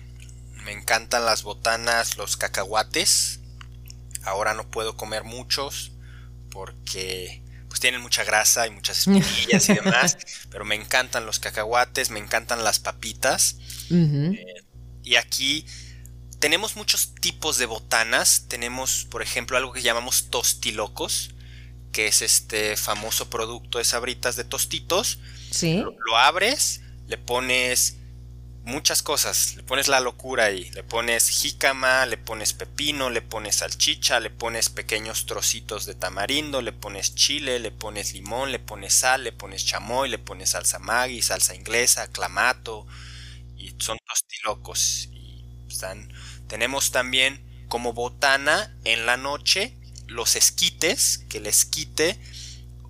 [0.64, 3.40] Me encantan las botanas, los cacahuates.
[4.22, 5.92] Ahora no puedo comer muchos
[6.50, 10.16] porque pues tienen mucha grasa y muchas espinillas y demás.
[10.48, 13.58] pero me encantan los cacahuates, me encantan las papitas.
[13.90, 15.66] Y aquí
[16.38, 18.46] tenemos muchos tipos de botanas.
[18.48, 21.33] Tenemos, por ejemplo, algo que llamamos tostilocos,
[21.94, 25.20] que es este famoso producto de sabritas de tostitos.
[25.52, 25.84] Sí.
[26.06, 27.98] Lo, abres, le pones
[28.64, 29.54] muchas cosas.
[29.54, 30.68] Le pones la locura ahí.
[30.72, 36.62] Le pones jícama, le pones pepino, le pones salchicha, le pones pequeños trocitos de tamarindo,
[36.62, 40.80] le pones chile, le pones limón, le pones sal, le pones chamoy, le pones salsa
[40.80, 42.88] maggi, salsa inglesa, clamato,
[43.56, 45.10] y son tostilocos.
[45.12, 46.12] Y están,
[46.48, 49.76] tenemos también como botana en la noche
[50.06, 52.18] los esquites, que el esquite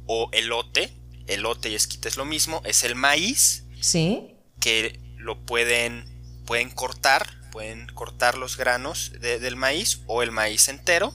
[0.07, 0.93] o elote,
[1.27, 3.65] elote y esquite es lo mismo, es el maíz.
[3.81, 4.37] Sí.
[4.61, 6.05] Que lo pueden,
[6.47, 11.13] pueden cortar, pueden cortar los granos del maíz o el maíz entero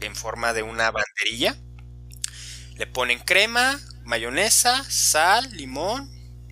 [0.00, 1.56] en forma de una banderilla.
[2.76, 6.10] Le ponen crema, mayonesa, sal, limón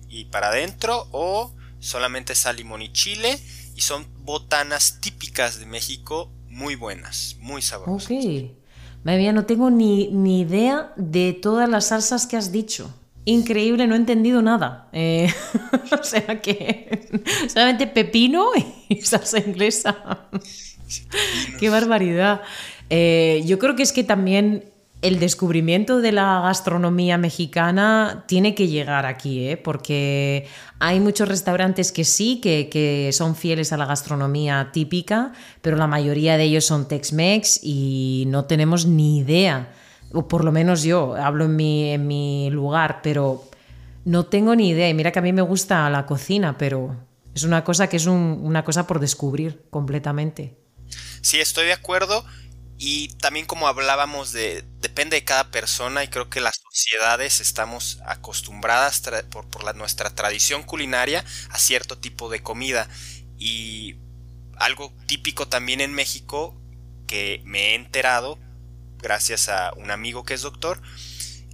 [0.09, 3.39] y para adentro o solamente sal, limón y chile.
[3.75, 8.09] Y son botanas típicas de México muy buenas, muy sabrosas.
[9.03, 12.93] Madre no tengo ni, ni, idea de todas las salsas que has dicho.
[13.25, 14.87] Increíble, no he entendido nada.
[14.93, 15.31] Eh,
[15.99, 17.07] o sea que
[17.47, 18.49] solamente pepino
[18.89, 20.27] y salsa inglesa.
[21.59, 22.41] Qué barbaridad.
[22.89, 24.71] Eh, yo creo que es que también
[25.01, 29.57] el descubrimiento de la gastronomía mexicana tiene que llegar aquí, ¿eh?
[29.57, 30.47] porque
[30.79, 36.37] hay muchos restaurantes que sí, que, son fieles a la gastronomía típica, pero la mayoría
[36.37, 39.71] de ellos son Tex-Mex y no tenemos ni idea,
[40.13, 43.43] o por lo menos yo hablo en mi, en mi lugar, pero
[44.03, 44.89] no tengo ni idea.
[44.89, 46.95] Y mira que a mí me gusta la cocina, pero
[47.35, 50.57] es una cosa que es una cosa por descubrir completamente.
[51.21, 52.23] Sí, estoy de acuerdo.
[52.79, 57.99] Y también como hablábamos de, depende de cada persona y creo que las sociedades estamos
[58.05, 59.01] acostumbradas
[59.31, 62.87] por, por nuestra tradición culinaria a cierto tipo de comida.
[63.39, 63.95] Y
[64.57, 66.55] algo típico también en México
[67.07, 68.37] que me he enterado
[68.99, 70.81] gracias a un amigo que es doctor,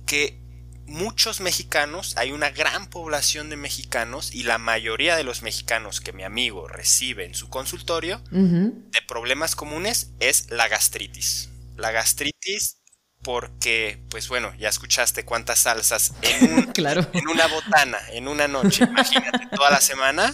[0.06, 0.43] que
[0.86, 6.14] muchos mexicanos, hay una gran población de mexicanos y la mayoría de los mexicanos que
[6.14, 11.50] mi amigo recibe en su consultorio de problemas comunes es la gastritis.
[11.76, 12.78] La gastritis
[13.24, 17.08] porque, pues bueno, ya escuchaste cuántas salsas en, claro.
[17.14, 20.34] en una botana, en una noche, imagínate, toda la semana.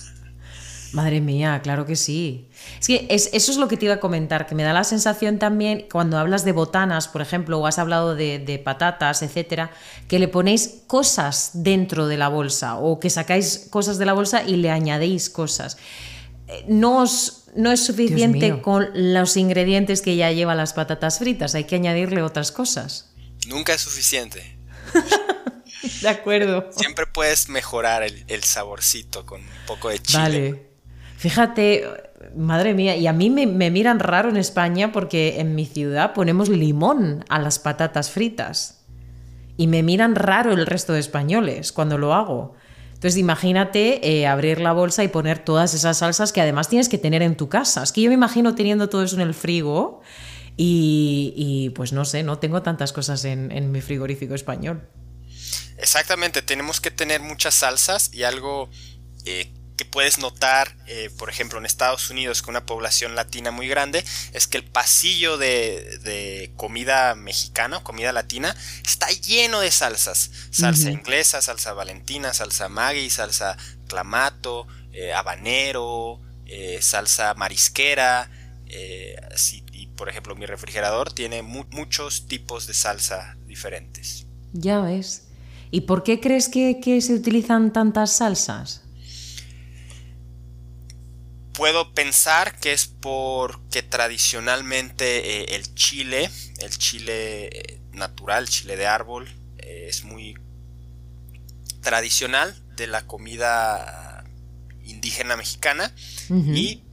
[0.92, 2.50] Madre mía, claro que sí.
[2.80, 5.38] Es que eso es lo que te iba a comentar, que me da la sensación
[5.38, 9.72] también cuando hablas de botanas, por ejemplo, o has hablado de, patatas, etcétera,
[10.08, 14.44] que le ponéis cosas dentro de la bolsa o que sacáis cosas de la bolsa
[14.44, 15.78] y le añadéis cosas.
[16.48, 17.06] Eh, no,
[17.56, 22.24] no es suficiente con los ingredientes que ya llevan las patatas fritas, hay que añadirle
[22.24, 23.14] otras cosas.
[23.48, 24.58] Nunca es suficiente.
[26.02, 26.70] de acuerdo.
[26.76, 30.20] Siempre puedes mejorar el, el, saborcito con un poco de chile.
[30.20, 30.69] Vale.
[31.20, 31.84] Fíjate,
[32.34, 36.48] madre mía, y a mí me, miran raro en España porque en mi ciudad ponemos
[36.48, 38.86] limón a las patatas fritas.
[39.58, 42.56] Y me miran raro el resto de españoles cuando lo hago.
[42.94, 46.98] Entonces imagínate eh, abrir la bolsa y poner todas esas salsas que además tienes que
[46.98, 47.84] tener en tu casa.
[47.84, 50.00] Es que yo me imagino teniendo todo eso en el frigo
[50.56, 54.88] y, pues no sé, no tengo tantas cosas en, mi frigorífico español.
[55.78, 58.70] Exactamente, tenemos que tener muchas salsas y algo
[59.26, 63.70] eh, que puedes notar, eh, por ejemplo, en Estados Unidos, con una población latina muy
[63.70, 64.04] grande,
[64.34, 68.54] es que el pasillo de, comida mexicana, comida latina,
[68.86, 70.32] está lleno de salsas.
[70.52, 73.56] Salsa inglesa, salsa valentina, salsa maggi, salsa
[73.88, 78.30] clamato, eh, habanero, eh, salsa marisquera.
[79.72, 84.28] y, por ejemplo, mi refrigerador tiene muchos tipos de salsa diferentes.
[84.52, 85.30] Ya ves.
[85.72, 88.84] ¿Y por qué crees que se utilizan tantas salsas?
[91.60, 98.88] Puedo pensar que es porque tradicionalmente eh, el chile, el chile eh, natural, chile de
[98.88, 100.38] árbol, eh, es muy
[101.82, 104.24] tradicional de la comida
[104.86, 105.94] indígena mexicana
[106.30, 106.86] y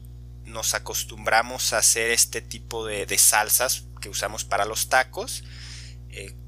[0.44, 5.44] nos acostumbramos a hacer este tipo de, de salsas que usamos para los tacos,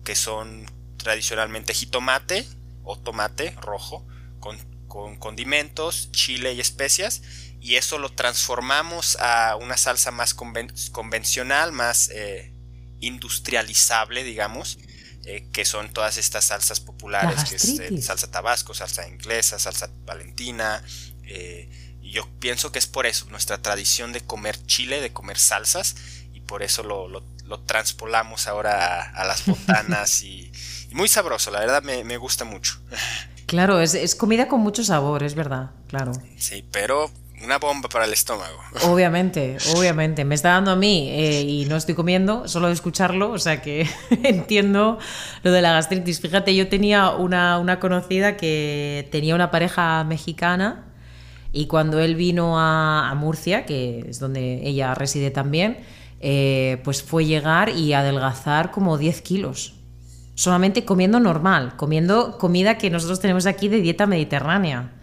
[0.04, 0.66] que son
[0.96, 2.44] tradicionalmente jitomate
[2.82, 4.04] o tomate rojo
[4.40, 4.58] con
[4.88, 7.22] con condimentos, chile y especias
[7.68, 12.54] y eso lo transformamos a una salsa más convencional, más eh,
[13.00, 14.78] industrializable, digamos,
[15.26, 19.90] eh, que son todas estas salsas populares, que es eh, salsa tabasco, salsa inglesa, salsa
[20.06, 20.82] valentina.
[22.00, 25.94] y yo pienso que es por eso, nuestra tradición de comer chile, de comer salsas,
[26.32, 30.50] y por eso lo, lo, transpolamos ahora a, las botanas y,
[30.92, 32.80] muy sabroso, la verdad me, me gusta mucho.
[33.44, 36.12] Claro, es, es, comida con mucho sabor, es verdad, claro.
[36.38, 37.12] Sí, pero
[37.42, 38.58] una bomba para el estómago.
[38.84, 40.24] Obviamente, obviamente.
[40.24, 43.62] Me está dando a mí eh, y no estoy comiendo, solo de escucharlo, o sea
[43.62, 43.88] que
[44.22, 44.98] entiendo
[45.42, 46.20] lo de la gastritis.
[46.20, 50.86] Fíjate, yo tenía una, una conocida que tenía una pareja mexicana
[51.52, 55.78] y cuando él vino a, Murcia, que es donde ella reside también,
[56.20, 59.74] eh, pues fue llegar y adelgazar como 10 kilos.
[60.34, 64.97] Solamente comiendo normal, comiendo comida que nosotros tenemos aquí de dieta mediterránea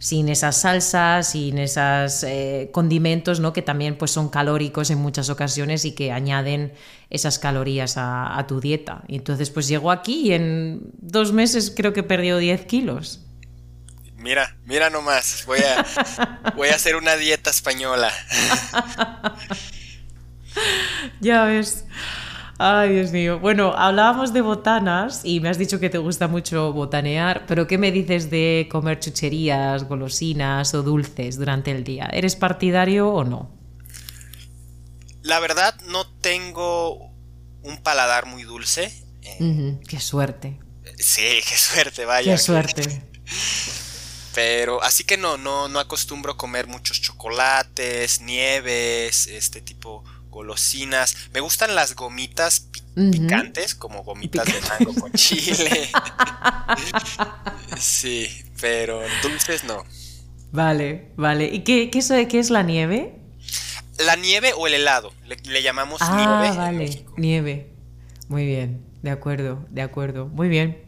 [0.00, 3.52] sin esas salsas, sin esos eh, condimentos, ¿no?
[3.52, 6.72] que también pues, son calóricos en muchas ocasiones y que añaden
[7.10, 9.02] esas calorías a, tu dieta.
[9.08, 13.20] Y entonces pues llegó aquí y en dos meses creo que perdió 10 kilos.
[14.16, 18.10] Mira, mira nomás, voy a, voy a hacer una dieta española.
[21.20, 21.84] ya ves.
[22.62, 23.38] Ay, Dios mío.
[23.38, 27.78] Bueno, hablábamos de botanas y me has dicho que te gusta mucho botanear, pero ¿qué
[27.78, 32.10] me dices de comer chucherías, golosinas o dulces durante el día?
[32.12, 33.50] ¿Eres partidario o no?
[35.22, 37.14] La verdad, no tengo
[37.62, 38.92] un paladar muy dulce.
[39.88, 40.60] qué suerte.
[40.98, 42.32] Sí, qué suerte, vaya.
[42.32, 42.82] Qué suerte.
[44.34, 51.16] Pero así que no, no, no acostumbro comer muchos chocolates, nieves, este tipo golosinas.
[51.32, 55.90] Me gustan las gomitas picantes, como gomitas de mango con chile.
[57.76, 58.28] sí,
[58.60, 59.84] pero dulces no.
[60.52, 61.46] Vale, vale.
[61.46, 63.16] ¿Y qué, qué, es, qué es la nieve?
[63.98, 65.12] La nieve o el helado.
[65.26, 66.56] Le, llamamos ah, nieve.
[66.56, 67.70] Vale, nieve.
[68.28, 70.26] Muy bien, de acuerdo, de acuerdo.
[70.26, 70.84] Muy bien.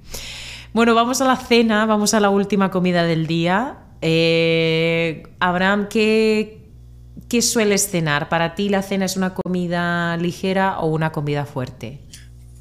[0.73, 3.79] Bueno, vamos a la cena, vamos a la última comida del día.
[4.01, 6.62] Eh, Abraham, ¿qué,
[7.33, 8.29] ¿Qué sueles cenar?
[8.29, 11.99] ¿Para ti la cena es una comida ligera o una comida fuerte?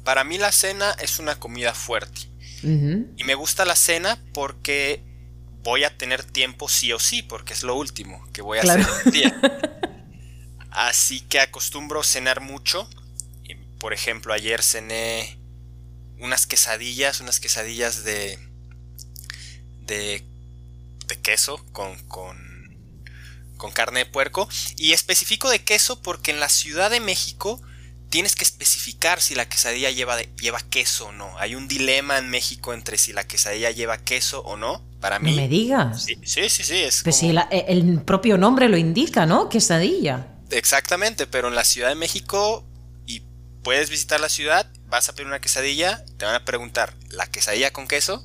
[0.02, 2.22] Para mí la cena es una comida fuerte.
[2.62, 5.04] Y me gusta la cena porque
[5.62, 8.80] voy a tener tiempo sí o sí, porque es lo último que voy a hacer
[8.80, 9.40] en el día.
[10.70, 12.88] Así que acostumbro cenar mucho.
[13.78, 15.38] Por ejemplo, ayer cené
[16.18, 18.38] unas quesadillas, unas quesadillas de,
[19.82, 20.24] de,
[21.08, 22.51] de queso con, con
[23.62, 24.48] con carne de puerco.
[24.76, 27.62] Y especifico de queso porque en la Ciudad de México
[28.10, 31.38] tienes que especificar si la quesadilla lleva, lleva queso o no.
[31.38, 34.82] Hay un dilema en México entre si la quesadilla lleva queso o no.
[35.00, 35.30] Para mí.
[35.30, 36.04] No me digas.
[36.04, 36.76] Sí, sí, sí.
[36.76, 39.48] es pues si e, el propio nombre lo indica, ¿no?
[39.48, 40.26] Quesadilla.
[40.50, 42.64] Exactamente, pero en la Ciudad de México
[43.06, 43.22] y
[43.62, 47.72] puedes visitar la ciudad, vas a pedir una quesadilla, te van a preguntar, ¿la quesadilla
[47.72, 48.24] con queso?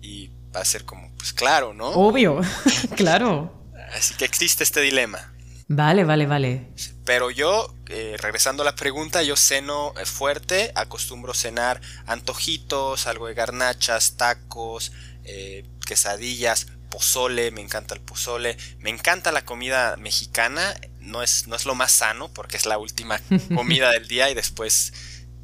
[0.00, 1.88] Y va a ser como, pues claro, ¿no?
[1.88, 2.40] Obvio,
[2.96, 3.59] claro.
[3.92, 5.32] Así que existe este dilema.
[5.72, 6.66] Vale, vale, vale.
[7.04, 13.28] Pero yo, eh, regresando a la pregunta, yo ceno eh, fuerte, acostumbro cenar antojitos, algo
[13.28, 14.90] de garnachas, tacos,
[15.22, 21.54] eh, quesadillas, pozole, me encanta el pozole, me encanta la comida mexicana, no es, no
[21.54, 23.20] es lo más sano porque es la última
[23.54, 24.92] comida del día y después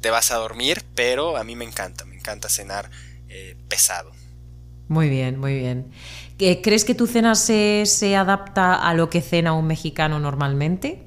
[0.01, 2.91] te vas a dormir, pero a mí me encanta, me encanta cenar
[3.69, 4.11] pesado.
[4.89, 5.91] Muy bien, muy bien.
[6.37, 11.03] ¿Crees que tu cena se, adapta a lo que cena un mexicano normalmente?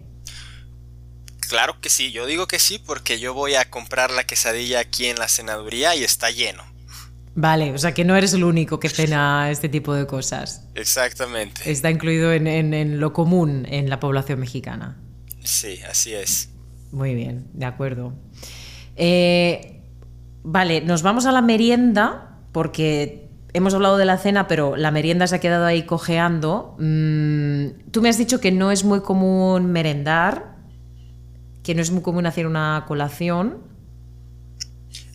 [1.48, 5.06] Claro que sí, yo digo que sí porque yo voy a comprar la quesadilla aquí
[5.06, 6.64] en la cenaduría y está lleno.
[7.36, 10.66] Vale, o sea que no eres el único que cena este tipo de cosas.
[10.74, 11.70] Exactamente.
[11.70, 14.98] Está incluido en, lo común en la población mexicana.
[15.44, 16.50] Sí, así es.
[16.90, 18.14] Muy bien, de acuerdo.
[18.96, 19.80] Eh,
[20.42, 25.26] vale, nos vamos a la merienda porque hemos hablado de la cena, pero la merienda
[25.26, 26.76] se ha quedado ahí cojeando.
[26.78, 30.56] Mm, tú me has dicho que no es muy común merendar,
[31.62, 33.68] que no es muy común hacer una colación.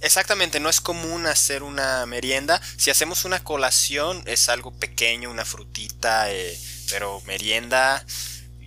[0.02, 2.62] Exactamente, no es común hacer una merienda.
[2.78, 6.58] Si hacemos una colación es algo pequeño, una frutita, eh,
[6.90, 8.06] pero merienda,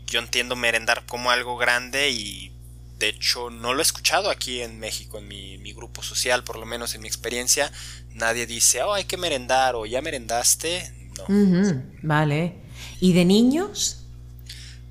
[0.07, 2.58] yo entiendo merendar como algo grande y
[2.99, 6.59] de hecho no lo he escuchado aquí en México, en mi, mi grupo social, por
[6.59, 7.71] lo menos en mi experiencia
[8.19, 10.93] nadie dice, oh, hay que merendar o ya merendaste.
[11.29, 11.83] No.
[12.03, 12.55] vale.
[13.01, 14.05] ¿Y de niños?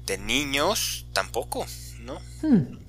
[0.05, 1.65] De niños tampoco,
[2.01, 2.19] ¿no?
[2.41, 2.79] Hmm.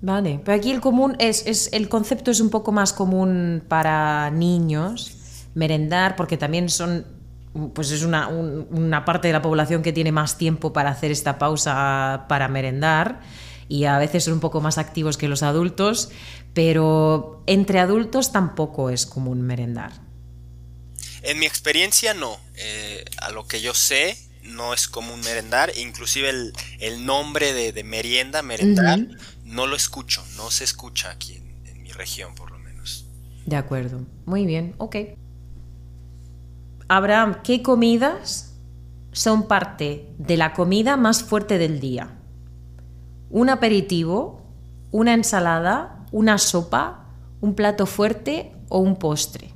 [0.00, 4.30] Vale, pero aquí el común es, es, el concepto es un poco más común para
[4.30, 5.16] niños
[5.54, 7.04] merendar, porque también son,
[7.74, 11.38] pues es una, una parte de la población que tiene más tiempo para hacer esta
[11.38, 13.20] pausa para merendar
[13.68, 16.10] y a veces son un poco más activos que los adultos,
[16.54, 19.92] pero entre adultos tampoco es común merendar.
[21.22, 26.30] En mi experiencia no, eh, a lo que yo sé no es común merendar, inclusive
[26.80, 29.00] el, nombre de, merienda, merendar,
[29.44, 33.04] no lo escucho, no se escucha aquí en, en mi región por lo menos.
[33.44, 34.96] De acuerdo, muy bien, ok.
[36.88, 38.54] Abraham, ¿qué comidas
[39.12, 42.17] son parte de la comida más fuerte del día?
[43.30, 44.42] ¿Un aperitivo,
[44.90, 47.06] una ensalada, una sopa,
[47.40, 49.52] un plato fuerte o un postre?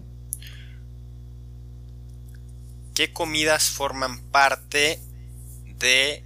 [2.95, 5.01] ¿Qué comidas forman parte
[5.79, 6.23] de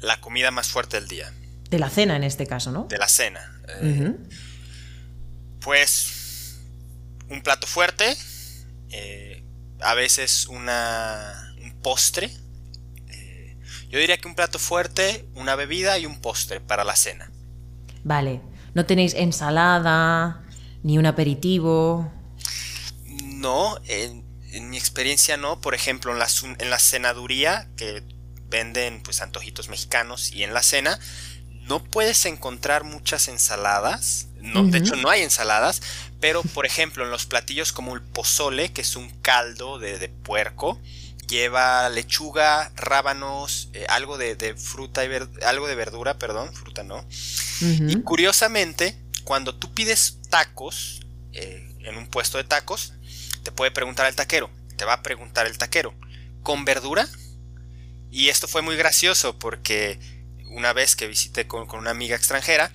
[0.00, 1.32] la comida más fuerte del día?
[1.70, 2.84] De la cena en este caso, ¿no?
[2.84, 3.60] De la cena.
[3.80, 4.16] Eh,
[5.60, 6.60] pues
[7.28, 8.16] un plato fuerte,
[8.90, 9.42] eh,
[9.80, 12.30] a veces una, un postre.
[13.90, 17.30] Yo diría que un plato fuerte, una bebida y un postre para la cena.
[18.02, 18.40] Vale,
[18.74, 20.44] no tenéis ensalada
[20.82, 22.12] ni un aperitivo.
[23.24, 24.24] No, en,
[24.70, 25.60] mi experiencia no.
[25.60, 26.28] Por ejemplo, en la,
[26.58, 28.02] en la cenaduría, que
[28.48, 30.98] venden pues antojitos mexicanos y en la cena,
[31.66, 34.28] no puedes encontrar muchas ensaladas.
[34.40, 35.80] No, De hecho, no hay ensaladas,
[36.20, 40.78] pero, por ejemplo, en los platillos como el pozole, que es un caldo de, puerco,
[41.26, 45.08] lleva lechuga, rábanos, eh, algo de, fruta y
[45.44, 47.06] algo de verdura, perdón, fruta no.
[47.60, 51.00] Y curiosamente, cuando tú pides tacos
[51.32, 52.94] eh, en un puesto de tacos,
[53.42, 55.94] te puede preguntar el taquero, te va a preguntar el taquero,
[56.42, 57.08] ¿con verdura?
[58.10, 59.98] Y esto fue muy gracioso porque
[60.50, 62.70] una vez que visité con una amiga extranjera,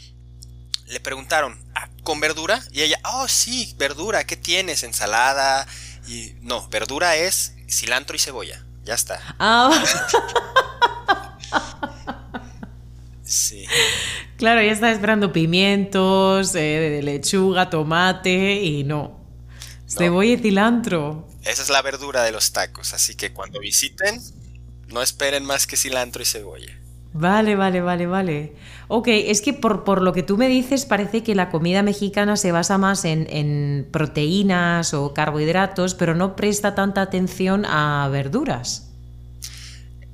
[0.87, 2.61] le preguntaron, ah, ¿con verdura?
[2.71, 4.83] Y ella, oh sí, verdura, ¿qué tienes?
[4.83, 5.67] Ensalada.
[6.07, 8.65] Y no, verdura es cilantro y cebolla.
[8.83, 9.19] Ya está.
[9.39, 9.83] Ah.
[13.23, 13.65] sí.
[14.37, 19.19] Claro, ya está esperando pimientos, eh, lechuga, tomate y no.
[19.87, 21.27] Cebolla y cilantro.
[21.43, 24.21] Esa es la verdura de los tacos, así que cuando visiten,
[24.87, 26.79] no esperen más que cilantro y cebolla.
[27.13, 28.53] Vale, vale, vale, vale.
[28.87, 32.51] Ok, es que por, lo que tú me dices parece que la comida mexicana se
[32.51, 38.91] basa más en, proteínas o carbohidratos, pero no presta tanta atención a verduras.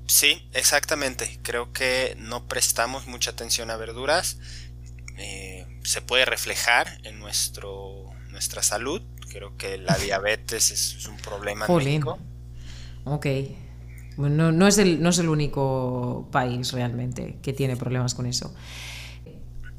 [0.08, 1.40] Sí, exactamente.
[1.42, 4.38] Creo que no prestamos mucha atención a verduras.
[5.18, 9.02] Eh, se puede reflejar en nuestro, nuestra salud.
[9.30, 12.20] Creo que la diabetes es, un problema en México.
[13.04, 13.28] Ok.
[14.18, 18.54] No, no, es el, no es el único país realmente que tiene problemas con eso.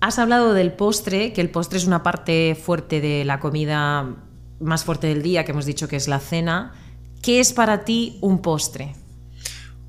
[0.01, 4.15] Has hablado del postre, que el postre es una parte fuerte de la comida
[4.61, 6.75] más fuerte del día, que hemos dicho que es la cena.
[7.23, 8.95] ¿Qué es para ti un postre?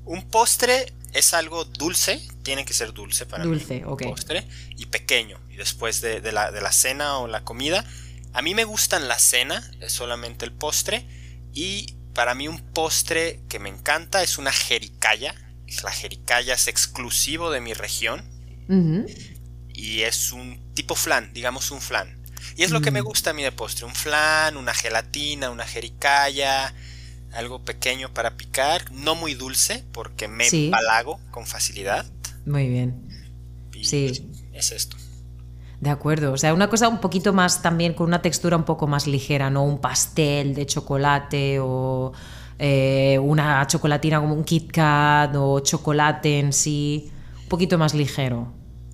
[0.04, 3.84] Un postre es algo dulce, tiene que ser dulce para dulce, mí.
[3.84, 5.38] Un postre y pequeño.
[5.50, 7.84] Y después de, la, de la cena o la comida,
[8.32, 11.06] a mí me gustan la cena, es solamente el postre.
[11.52, 15.36] Y para mí un postre que me encanta es una jericaya.
[15.84, 18.24] La jericaya es exclusivo de mi región.
[19.72, 22.20] Y es un tipo flan, digamos un flan.
[22.56, 23.04] Y es lo que me mm.
[23.04, 23.86] gusta a mí de postre.
[23.86, 26.74] Un flan, una gelatina, una jericaya.
[27.34, 28.90] Algo pequeño para picar.
[28.90, 32.04] No muy dulce porque me empalago con facilidad.
[32.44, 33.00] Muy bien.
[33.80, 34.28] sí.
[34.52, 34.96] es esto.
[35.80, 38.88] De acuerdo, o sea, una cosa un poquito más también con una textura un poco
[38.88, 39.62] más ligera, ¿no?
[39.62, 42.12] Un pastel de chocolate o
[42.58, 47.12] eh, una chocolatina como un Kit Kat o chocolate en sí,
[47.42, 48.52] un poquito más ligero.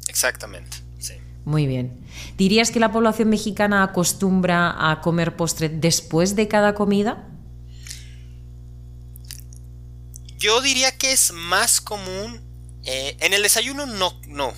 [0.09, 1.15] Exactamente, sí.
[1.47, 2.05] Muy bien.
[2.37, 7.27] ¿Dirías que la población mexicana acostumbra a comer postre después de cada comida?
[10.37, 12.43] Yo diría que es más común.
[12.85, 14.53] Eh, en el desayuno no, no.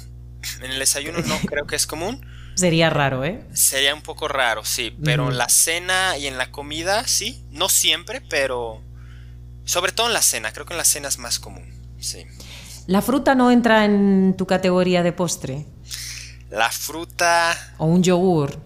[0.61, 2.25] En el desayuno no creo que es común.
[2.55, 3.45] Sería raro, ¿eh?
[3.53, 4.97] Sería un poco raro, sí.
[5.05, 7.45] Pero en la cena y en la comida, sí.
[7.51, 8.83] No siempre, pero.
[9.65, 10.53] Sobre todo en la cena.
[10.53, 11.69] Creo que en la cena es más común.
[12.01, 12.25] Sí.
[12.87, 15.67] ¿La fruta no entra en tu categoría de postre?
[16.51, 17.75] La fruta.
[17.79, 18.63] ¿O un yogur?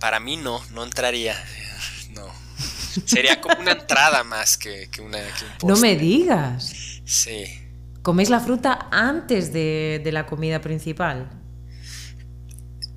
[0.00, 1.36] Para mí no, no entraría.
[2.14, 2.26] No.
[3.04, 5.68] Sería como una entrada más que, una, que un postre.
[5.68, 6.72] No me digas.
[7.04, 7.63] Sí.
[8.04, 11.30] ¿Coméis la fruta antes de, la comida principal?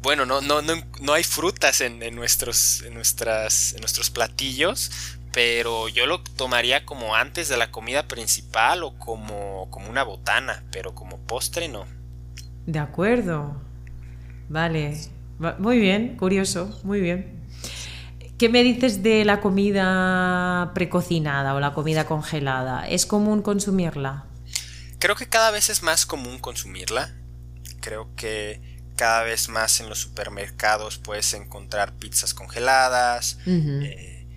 [0.01, 4.91] Bueno, no, no, no, hay frutas en, nuestros, en, nuestras, en nuestros platillos,
[5.31, 10.65] pero yo lo tomaría como antes de la comida principal o como, como una botana,
[10.73, 11.85] pero como postre no.
[12.65, 13.61] De acuerdo.
[14.49, 14.97] Vale.
[15.57, 17.45] Muy bien, curioso, muy bien.
[18.37, 22.85] ¿Qué me dices de la comida precocinada o la comida congelada?
[22.89, 24.25] ¿Es común consumirla?
[24.99, 27.15] Creo que cada vez es más común consumirla.
[27.81, 28.61] Creo que
[28.95, 34.27] cada vez más en los supermercados puedes encontrar pizzas congeladas, eh,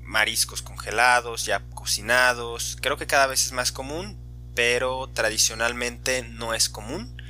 [0.00, 2.78] mariscos congelados, ya cocinados.
[2.80, 4.16] Creo que cada vez es más común,
[4.54, 7.20] pero tradicionalmente no es común.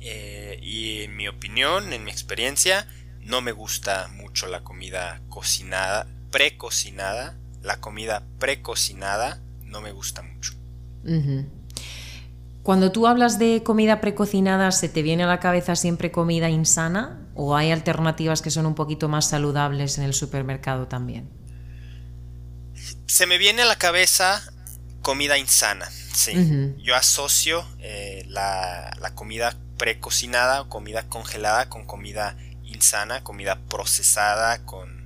[0.00, 2.88] Eh, y en mi opinión, en mi experiencia,
[3.20, 7.36] no me gusta mucho la comida cocinada, precocinada.
[7.62, 10.63] La comida precocinada no me gusta mucho.
[12.62, 17.20] Cuando tú hablas de comida precocinada, ¿se te viene a la cabeza siempre comida insana?
[17.34, 21.28] ¿O hay alternativas que son un poquito más saludables en el supermercado también?
[23.06, 24.42] Se me viene a la cabeza
[25.02, 26.74] comida insana, sí.
[26.78, 34.64] Yo asocio eh, la, la, comida precocinada o comida congelada con comida insana, comida procesada,
[34.64, 35.04] con...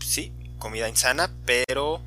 [0.00, 2.02] Sí, comida insana, pero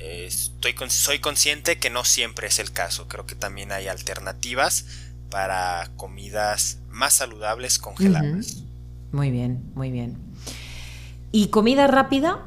[0.00, 3.08] estoy, soy consciente que no siempre es el caso.
[3.08, 4.86] Creo que también hay alternativas
[5.30, 8.64] para comidas más saludables congeladas.
[9.12, 10.18] Muy bien, muy bien.
[11.32, 12.46] ¿Y comida rápida?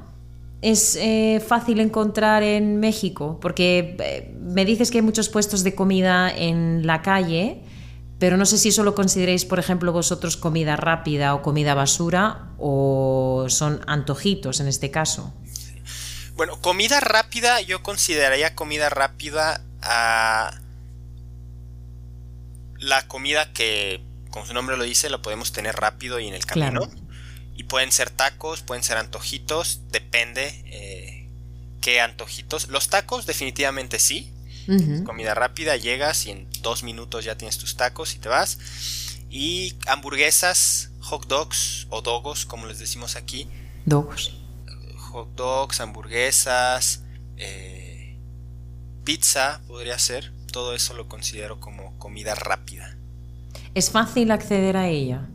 [0.61, 3.37] ¿Es eh, fácil encontrar en México?
[3.41, 7.63] Porque eh, me dices que hay muchos puestos de comida en la calle,
[8.17, 12.53] pero no sé si eso lo consideréis, por ejemplo, vosotros comida rápida o comida basura
[12.57, 15.33] o son antojitos en este caso.
[16.35, 20.59] Bueno, comida rápida, yo consideraría comida rápida a
[22.79, 26.45] la comida que, como su nombre lo dice, la podemos tener rápido y en el
[26.45, 26.89] camino.
[27.55, 31.29] Y pueden ser tacos, pueden ser antojitos, depende eh,
[31.81, 32.67] qué antojitos.
[32.69, 34.31] Los tacos definitivamente sí.
[35.05, 38.57] Comida rápida, llegas y en dos minutos ya tienes tus tacos y te vas.
[39.29, 43.49] Y hamburguesas, hot dogs o dogos, como les decimos aquí.
[43.85, 44.42] Dogos
[45.13, 47.03] hot dogs, hamburguesas,
[47.37, 48.17] eh,
[49.03, 50.33] pizza podría ser.
[50.51, 52.97] Todo eso lo considero como comida rápida.
[53.75, 55.27] ¿Es fácil acceder a ella?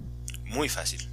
[0.45, 1.09] Muy fácil.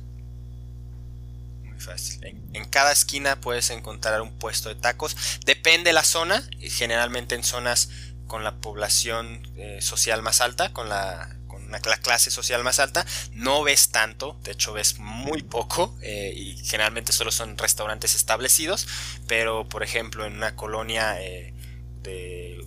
[1.63, 2.23] Muy fácil.
[2.53, 5.15] En, cada esquina puedes encontrar un puesto de tacos.
[5.45, 6.43] Depende la zona.
[6.59, 7.89] Generalmente en zonas
[8.27, 11.35] con la población eh, social más alta, con la
[11.69, 16.57] la clase social más alta, no ves tanto, de hecho ves muy poco eh, y
[16.65, 18.87] generalmente solo son restaurantes establecidos,
[19.27, 21.53] pero por ejemplo en una colonia eh,
[22.01, 22.65] de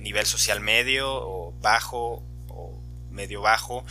[0.00, 3.84] nivel social medio o bajo o medio bajo,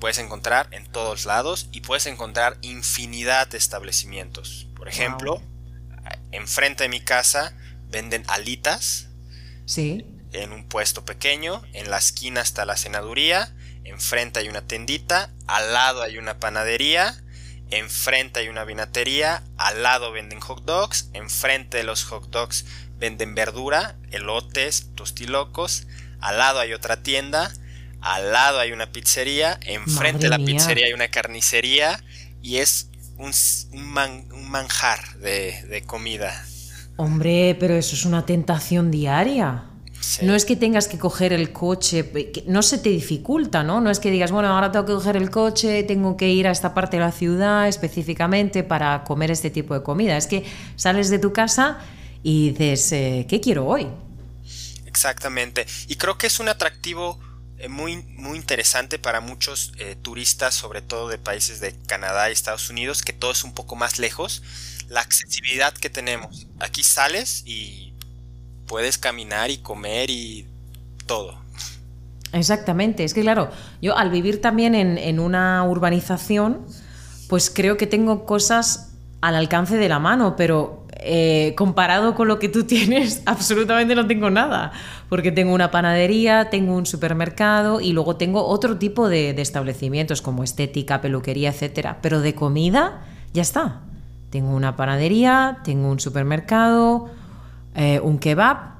[0.00, 4.66] puedes encontrar en todos lados y puedes encontrar infinidad de establecimientos.
[4.76, 5.42] Por ejemplo,
[6.32, 7.54] enfrente de mi casa
[7.88, 9.08] venden alitas.
[9.64, 10.04] Sí.
[10.32, 13.54] En un puesto pequeño, en la esquina está la cenaduría
[13.86, 17.14] Enfrente hay una tendita, al lado hay una panadería,
[17.70, 22.64] enfrente hay una vinatería, al lado venden hot dogs, enfrente de los hot dogs
[22.98, 25.86] venden verdura, elotes, tostilocos,
[26.20, 27.52] al lado hay otra tienda,
[28.00, 32.02] al lado hay una pizzería, enfrente de la pizzería hay una carnicería
[32.42, 33.32] y es un,
[34.50, 36.44] manjar de, de comida.
[36.96, 39.64] Hombre, pero eso es una tentación diaria.
[40.22, 42.10] No es que tengas que coger el coche,
[42.46, 43.80] no se te dificulta, ¿no?
[43.80, 46.50] No es que digas, bueno, ahora tengo que coger el coche, tengo que ir a
[46.50, 50.16] esta parte de la ciudad específicamente para comer este tipo de comida.
[50.16, 50.44] Es que
[50.76, 51.78] sales de tu casa
[52.22, 53.88] y dices, eh, ¿qué quiero hoy?
[54.86, 55.66] Exactamente.
[55.88, 57.18] Y creo que es un atractivo
[57.58, 62.32] eh, muy, muy interesante para muchos eh, turistas, sobre todo de países de Canadá y
[62.32, 64.42] Estados Unidos, que todo es un poco más lejos.
[64.88, 66.46] La accesibilidad que tenemos.
[66.60, 67.94] Aquí sales y
[68.66, 70.46] puedes caminar y comer y
[71.06, 71.46] todo.
[72.32, 73.50] Exactamente, es que claro,
[73.80, 76.66] yo al vivir también en, una urbanización,
[77.28, 82.38] pues creo que tengo cosas al alcance de la mano, pero eh, comparado con lo
[82.38, 84.72] que tú tienes, absolutamente no tengo nada,
[85.08, 90.20] porque tengo una panadería, tengo un supermercado y luego tengo otro tipo de, de establecimientos
[90.20, 93.02] como estética, peluquería, etcétera, pero de comida
[93.32, 93.82] ya está.
[94.30, 97.08] Tengo una panadería, tengo un supermercado,
[97.76, 98.76] eh, un kebab,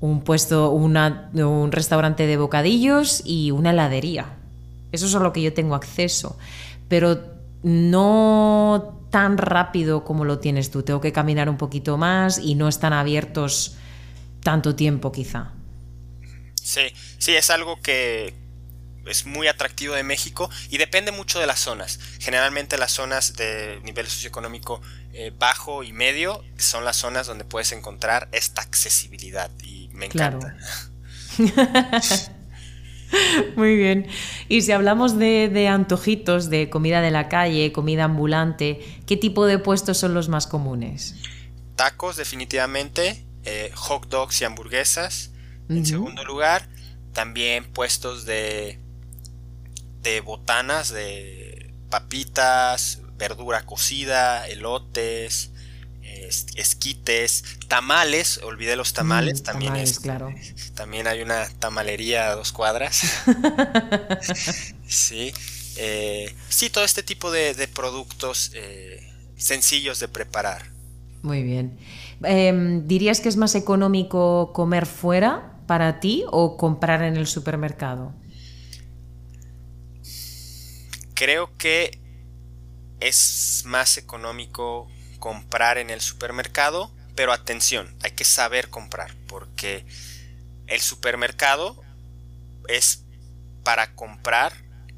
[0.00, 4.36] un puesto, un restaurante de bocadillos y una heladería.
[4.92, 6.38] Eso es a lo que yo tengo acceso.
[6.88, 7.20] Pero
[7.62, 10.82] no tan rápido como lo tienes tú.
[10.82, 13.76] Tengo que caminar un poquito más y no están abiertos
[14.42, 15.52] tanto tiempo quizá.
[16.62, 18.34] Sí, sí, es algo que,
[19.08, 21.98] es muy atractivo de México y depende mucho de las zonas.
[22.20, 24.80] Generalmente las zonas de nivel socioeconómico
[25.20, 30.56] eh, bajo y medio son las zonas donde puedes encontrar esta accesibilidad y me encanta.
[33.56, 34.06] Muy bien.
[34.48, 39.58] Y si hablamos de, antojitos, de comida de la calle, comida ambulante, ¿qué tipo de
[39.58, 41.16] puestos son los más comunes?
[41.74, 45.32] Tacos, definitivamente, eh, hot dogs y hamburguesas.
[45.68, 46.68] En segundo lugar,
[47.12, 48.78] también puestos de,
[50.00, 55.50] de botanas, de papitas, verdura cocida, elotes,
[56.56, 60.32] esquites, tamales, olvidé los tamales, mm, también es, claro.
[60.74, 63.02] también hay una tamalería a dos cuadras.
[64.86, 65.32] sí,
[65.76, 70.70] eh, sí, todo este tipo de, productos eh, sencillos de preparar.
[71.22, 71.78] Muy bien.
[72.22, 78.14] Em, ¿Dirías que es más económico comer fuera para ti o comprar en el supermercado?
[81.14, 81.98] Creo que
[83.00, 84.88] es más económico
[85.18, 89.84] comprar en el supermercado, pero atención, hay que saber comprar, porque
[90.66, 91.82] el supermercado
[92.68, 93.04] es
[93.64, 94.52] para comprar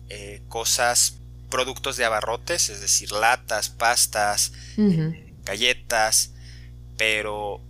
[0.09, 4.53] eh, cosas, productos de abarrotes, es decir, latas, pastas,
[5.45, 6.33] galletas,
[6.97, 7.61] pero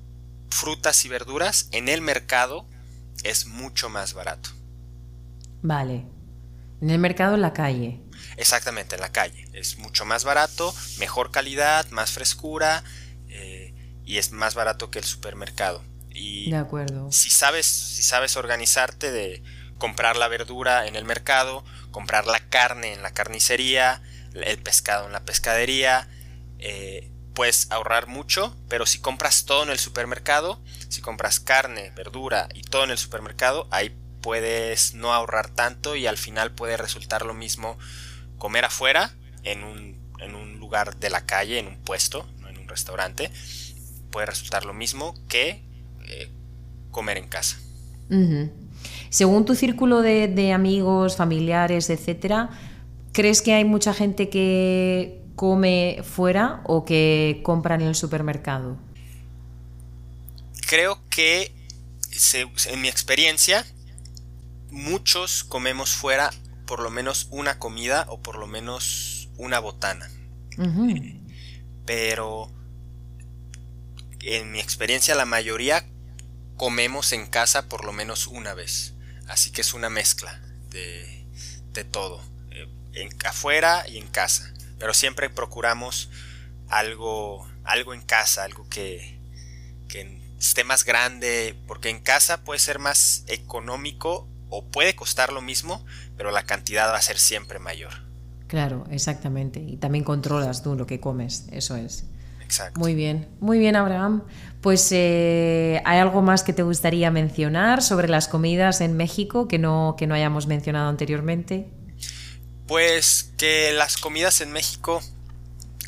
[0.50, 2.66] frutas y verduras en el mercado
[3.22, 4.50] es mucho más barato.
[5.62, 6.04] Vale.
[6.80, 8.00] En el mercado en la calle.
[8.40, 9.46] Exactamente, en la calle.
[9.52, 12.82] Es mucho más barato, mejor calidad, más frescura
[13.28, 13.74] eh,
[14.06, 15.84] y es más barato que el supermercado.
[16.08, 17.12] Y de acuerdo.
[17.12, 19.42] Si sabes, si sabes organizarte de
[19.76, 24.00] comprar la verdura en el mercado, comprar la carne en la carnicería,
[24.32, 26.08] el pescado en la pescadería,
[26.58, 32.48] eh, puedes ahorrar mucho, pero si compras todo en el supermercado, si compras carne, verdura
[32.54, 37.26] y todo en el supermercado, ahí puedes no ahorrar tanto y al final puede resultar
[37.26, 37.78] lo mismo
[38.40, 39.14] comer afuera,
[39.44, 43.30] en un, en un lugar de la calle, en un puesto, no en un restaurante,
[44.10, 45.62] puede resultar lo mismo que
[46.08, 46.28] eh,
[46.90, 47.58] comer en casa.
[49.10, 52.50] Según tu círculo de, amigos, familiares, etcétera,
[53.12, 58.78] ¿crees que hay mucha gente que come fuera o que compra en el supermercado?
[60.66, 61.52] Creo que,
[62.66, 63.64] en mi experiencia,
[64.70, 66.30] muchos comemos fuera
[66.70, 70.08] por lo menos una comida o por lo menos una botana.
[71.84, 72.48] pero
[74.20, 75.84] en mi experiencia la mayoría
[76.56, 78.94] comemos en casa por lo menos una vez.
[79.26, 81.26] Así que es una mezcla de,
[81.72, 82.22] de todo.
[82.52, 84.54] Eh, en, afuera y en casa.
[84.78, 86.08] Pero siempre procuramos
[86.68, 89.18] algo, algo en casa, algo que,
[89.88, 91.56] que esté más grande.
[91.66, 95.84] Porque en casa puede ser más económico o puede costar lo mismo,
[96.16, 97.92] pero la cantidad va a ser siempre mayor.
[98.46, 99.60] Claro, exactamente.
[99.60, 102.04] Y también controlas tú lo que comes, eso es.
[102.42, 102.80] Exacto.
[102.80, 104.24] Muy bien, muy bien, Abraham.
[104.60, 109.58] Pues eh, ¿hay algo más que te gustaría mencionar sobre las comidas en México que
[109.58, 111.68] no, que no hayamos mencionado anteriormente?
[112.66, 115.00] Pues que las comidas en México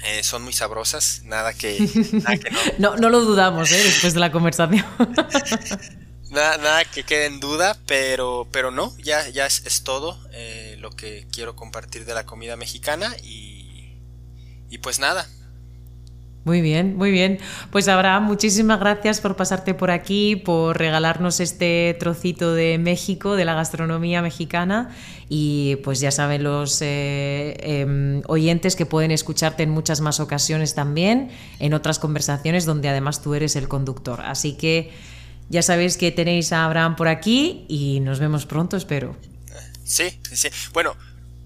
[0.05, 1.79] eh, son muy sabrosas, nada que,
[2.79, 2.97] no.
[2.97, 3.09] no.
[3.09, 3.83] lo dudamos ¿eh?
[3.83, 4.85] después de la conversación.
[6.33, 11.27] Nada, que quede en duda, pero, pero no, ya, ya es, todo eh, lo que
[11.31, 13.99] quiero compartir de la comida mexicana y,
[14.71, 15.29] y pues nada,
[16.45, 17.39] muy bien, muy bien.
[17.71, 23.45] Pues Abraham, muchísimas gracias por pasarte por aquí, por regalarnos este trocito de México, de
[23.45, 24.91] la gastronomía mexicana.
[25.29, 30.75] Y pues ya saben los eh, em, oyentes que pueden escucharte en muchas más ocasiones
[30.75, 31.31] también,
[31.61, 34.21] en otras conversaciones donde además tú eres el conductor.
[34.23, 34.91] Así que
[35.49, 39.17] ya sabéis que tenéis a Abraham por aquí y nos vemos pronto, espero.
[39.85, 40.49] Sí, sí.
[40.73, 40.97] Bueno,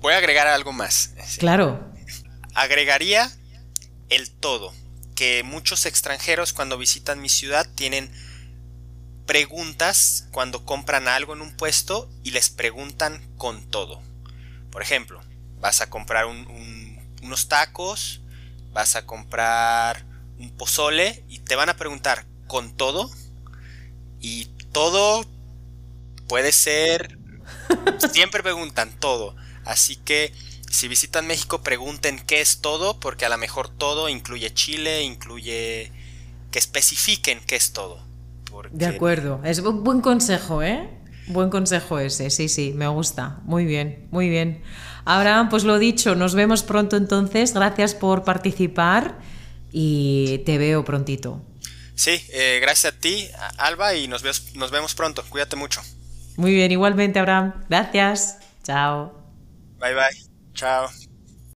[0.01, 1.15] voy a agregar algo más.
[1.39, 1.93] Claro.
[2.55, 3.31] Agregaría
[4.09, 4.73] el todo.
[5.15, 8.11] Que muchos extranjeros cuando visitan mi ciudad tienen
[9.27, 14.01] preguntas cuando compran algo en un puesto y les preguntan con todo.
[14.71, 15.21] Por ejemplo,
[15.59, 18.21] vas a comprar unos tacos,
[18.73, 20.05] vas a comprar
[20.39, 23.11] un pozole y te van a preguntar con todo
[24.21, 25.25] y todo
[26.29, 27.19] puede ser...
[28.13, 29.35] Siempre preguntan todo.
[29.65, 30.33] Así que
[30.71, 35.93] si visitan México pregunten qué es todo, porque a lo mejor todo incluye Chile, incluye...
[36.51, 38.07] que especifiquen qué es todo.
[38.71, 40.89] De acuerdo, es un buen consejo, ¿eh?
[41.29, 43.41] Buen consejo ese, sí, sí, me gusta.
[43.45, 44.63] Muy bien, muy bien.
[45.05, 47.53] Abraham, pues lo dicho, nos vemos pronto entonces.
[47.53, 49.19] Gracias por participar
[49.73, 51.43] y te veo prontito.
[51.97, 54.23] Sí, eh, gracias a ti, Alba, y nos,
[54.55, 55.25] nos vemos pronto.
[55.29, 55.81] Cuídate mucho.
[56.37, 57.65] Muy bien, igualmente, Abraham.
[57.69, 58.39] Gracias.
[58.63, 59.13] Chao.
[59.81, 60.23] Bye, bye.
[60.55, 60.89] Chao.